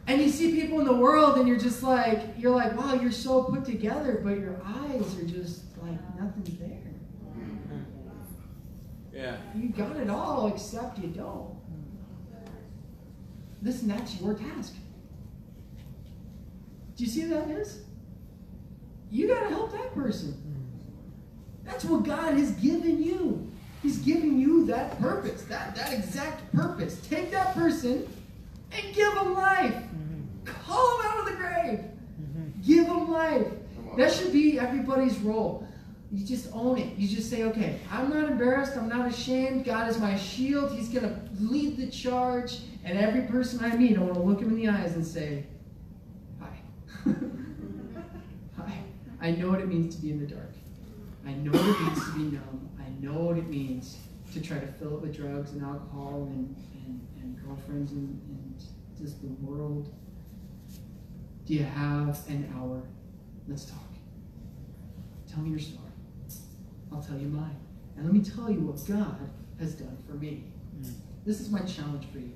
And 0.08 0.22
you 0.22 0.30
see 0.30 0.52
people 0.52 0.80
in 0.80 0.86
the 0.86 0.96
world, 0.96 1.38
and 1.38 1.48
you're 1.48 1.60
just 1.60 1.82
like, 1.82 2.22
you're 2.38 2.56
like, 2.56 2.78
wow, 2.78 2.94
you're 2.94 3.12
so 3.12 3.44
put 3.44 3.66
together, 3.66 4.22
but 4.24 4.38
your 4.38 4.62
eyes 4.64 5.18
are 5.18 5.26
just 5.26 5.64
like 5.82 5.98
nothing's 6.20 6.58
there. 6.60 6.82
Yeah. 9.12 9.38
You 9.56 9.70
got 9.70 9.96
it 9.96 10.10
all, 10.10 10.48
except 10.48 11.00
you 11.00 11.08
don't. 11.08 11.56
Listen, 13.64 13.88
that's 13.88 14.20
your 14.20 14.36
task. 14.36 14.74
Do 16.96 17.04
you 17.04 17.10
see 17.10 17.22
who 17.22 17.30
that 17.30 17.50
is? 17.50 17.80
you 19.12 19.28
got 19.28 19.42
to 19.42 19.50
help 19.50 19.72
that 19.72 19.94
person. 19.94 20.42
That's 21.64 21.86
what 21.86 22.04
God 22.04 22.38
has 22.38 22.52
given 22.52 23.02
you. 23.02 23.52
He's 23.82 23.98
giving 24.00 24.40
you 24.40 24.66
that 24.66 25.00
purpose, 25.00 25.44
that, 25.44 25.76
that 25.76 25.94
exact 25.94 26.52
purpose. 26.54 27.00
Take 27.08 27.32
that 27.32 27.54
person 27.54 28.08
and 28.72 28.96
give 28.96 29.14
them 29.14 29.34
life. 29.34 29.76
Call 30.46 30.98
them 30.98 31.06
out 31.08 31.20
of 31.20 31.26
the 31.26 31.34
grave. 31.34 31.80
Mm-hmm. 32.22 32.62
Give 32.66 32.86
them 32.86 33.12
life. 33.12 33.48
That 33.98 34.12
should 34.12 34.34
be 34.34 34.60
everybody's 34.60 35.18
role. 35.20 35.68
You 36.12 36.26
just 36.26 36.50
own 36.54 36.78
it. 36.78 36.98
You 36.98 37.08
just 37.08 37.30
say, 37.30 37.44
okay, 37.44 37.80
I'm 37.92 38.10
not 38.10 38.30
embarrassed. 38.30 38.78
I'm 38.78 38.88
not 38.88 39.08
ashamed. 39.08 39.66
God 39.66 39.90
is 39.90 40.00
my 40.00 40.16
shield. 40.18 40.72
He's 40.72 40.90
going 40.90 41.04
to 41.04 41.44
lead 41.44 41.78
the 41.78 41.88
charge. 41.88 42.60
And 42.84 42.98
every 42.98 43.24
person 43.24 43.64
I 43.64 43.76
meet, 43.76 43.98
I 43.98 44.02
want 44.02 44.14
to 44.14 44.22
look 44.22 44.40
him 44.40 44.50
in 44.50 44.56
the 44.56 44.70
eyes 44.70 44.96
and 44.96 45.06
say, 45.06 45.46
hi. 46.40 46.58
hi. 48.58 48.80
I 49.20 49.32
know 49.32 49.50
what 49.50 49.60
it 49.60 49.68
means 49.68 49.96
to 49.96 50.02
be 50.02 50.12
in 50.12 50.20
the 50.20 50.28
dark. 50.28 50.54
I 51.26 51.34
know 51.34 51.52
what 51.52 51.68
it 51.68 51.82
means 51.82 52.06
to 52.06 52.12
be 52.14 52.24
numb. 52.36 52.70
I 52.80 52.90
know 53.04 53.20
what 53.24 53.38
it 53.38 53.50
means 53.50 53.98
to 54.34 54.42
try 54.42 54.60
to 54.60 54.68
fill 54.68 54.98
it 54.98 55.02
with 55.02 55.16
drugs 55.16 55.54
and 55.54 55.64
alcohol 55.64 56.28
and, 56.30 56.56
and, 56.86 57.08
and 57.20 57.46
girlfriends 57.46 57.94
and, 57.94 58.22
and 58.30 58.64
just 59.02 59.22
the 59.22 59.28
world. 59.46 59.94
Do 61.46 61.54
you 61.54 61.64
have 61.64 62.28
an 62.28 62.52
hour? 62.58 62.82
Let's 63.48 63.66
talk. 63.66 63.80
Tell 65.32 65.44
me 65.44 65.52
your 65.52 65.60
story. 65.60 65.82
I'll 66.92 67.02
tell 67.02 67.18
you 67.18 67.28
mine. 67.28 67.56
And 67.96 68.06
let 68.06 68.14
me 68.14 68.22
tell 68.22 68.50
you 68.50 68.62
what 68.62 68.86
God 68.88 69.30
has 69.60 69.76
done 69.76 69.98
for 70.08 70.14
me. 70.16 70.44
Hmm. 70.82 70.90
This 71.26 71.40
is 71.40 71.52
my 71.52 71.60
challenge 71.60 72.06
for 72.12 72.20
you. 72.20 72.32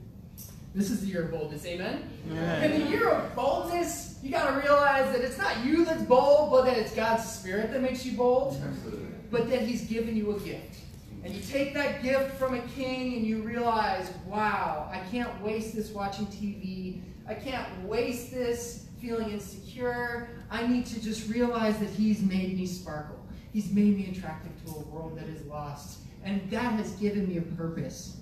This 0.76 0.92
is 0.92 1.02
the 1.02 1.08
year 1.08 1.24
of 1.24 1.32
boldness, 1.32 1.66
amen? 1.66 2.08
Amen. 2.30 2.72
In 2.72 2.82
the 2.82 2.90
year 2.90 3.10
of 3.10 3.36
boldness, 3.36 4.20
you 4.22 4.30
got 4.30 4.54
to 4.54 4.62
realize 4.62 5.12
that 5.12 5.22
it's 5.22 5.38
not 5.38 5.66
you 5.66 5.84
that's 5.84 6.04
bold, 6.04 6.52
but 6.52 6.66
that 6.66 6.78
it's 6.78 6.94
God's 6.94 7.26
Spirit 7.26 7.72
that 7.72 7.82
makes 7.82 8.06
you 8.06 8.16
bold, 8.16 8.62
Absolutely. 8.64 9.08
but 9.32 9.50
that 9.50 9.64
He's 9.64 9.82
given 9.86 10.16
you 10.16 10.36
a 10.36 10.40
gift. 10.40 10.82
And 11.24 11.34
you 11.34 11.42
take 11.42 11.74
that 11.74 12.04
gift 12.04 12.36
from 12.36 12.54
a 12.54 12.62
king 12.76 13.16
and 13.16 13.26
you 13.26 13.42
realize, 13.42 14.12
wow, 14.28 14.90
I 14.94 15.00
can't 15.12 15.42
waste 15.42 15.76
this 15.76 15.90
watching 15.90 16.28
TV. 16.28 17.02
I 17.28 17.34
can't 17.34 17.68
waste 17.84 18.32
this 18.32 18.86
feeling 19.00 19.32
insecure. 19.32 20.30
I 20.52 20.68
need 20.68 20.86
to 20.88 21.02
just 21.02 21.30
realize 21.30 21.78
that 21.80 21.90
He's 21.90 22.22
made 22.22 22.58
me 22.58 22.66
sparkle. 22.66 23.26
He's 23.54 23.72
made 23.72 23.98
me 23.98 24.10
attractive 24.16 24.52
to 24.66 24.80
a 24.80 24.80
world 24.80 25.18
that 25.18 25.28
is 25.28 25.46
lost. 25.46 26.00
And 26.24 26.50
that 26.52 26.74
has 26.74 26.92
given 26.94 27.28
me 27.28 27.38
a 27.38 27.42
purpose. 27.42 28.18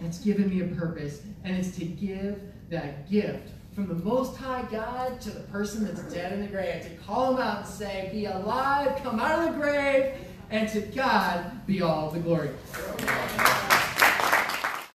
That's 0.00 0.18
given 0.18 0.50
me 0.50 0.62
a 0.62 0.74
purpose. 0.74 1.22
And 1.44 1.56
it's 1.56 1.76
to 1.76 1.84
give 1.84 2.40
that 2.70 3.08
gift 3.10 3.50
from 3.74 3.86
the 3.86 3.94
Most 3.94 4.36
High 4.36 4.66
God 4.70 5.20
to 5.20 5.30
the 5.30 5.40
person 5.40 5.84
that's 5.84 6.02
dead 6.12 6.32
in 6.32 6.40
the 6.40 6.48
grave. 6.48 6.82
To 6.82 6.90
call 7.04 7.32
them 7.32 7.42
out 7.42 7.58
and 7.58 7.66
say, 7.66 8.08
Be 8.12 8.26
alive, 8.26 9.00
come 9.02 9.20
out 9.20 9.46
of 9.46 9.54
the 9.54 9.60
grave, 9.60 10.14
and 10.50 10.68
to 10.70 10.80
God 10.80 11.66
be 11.66 11.82
all 11.82 12.10
the 12.10 12.20
glory. 12.20 12.50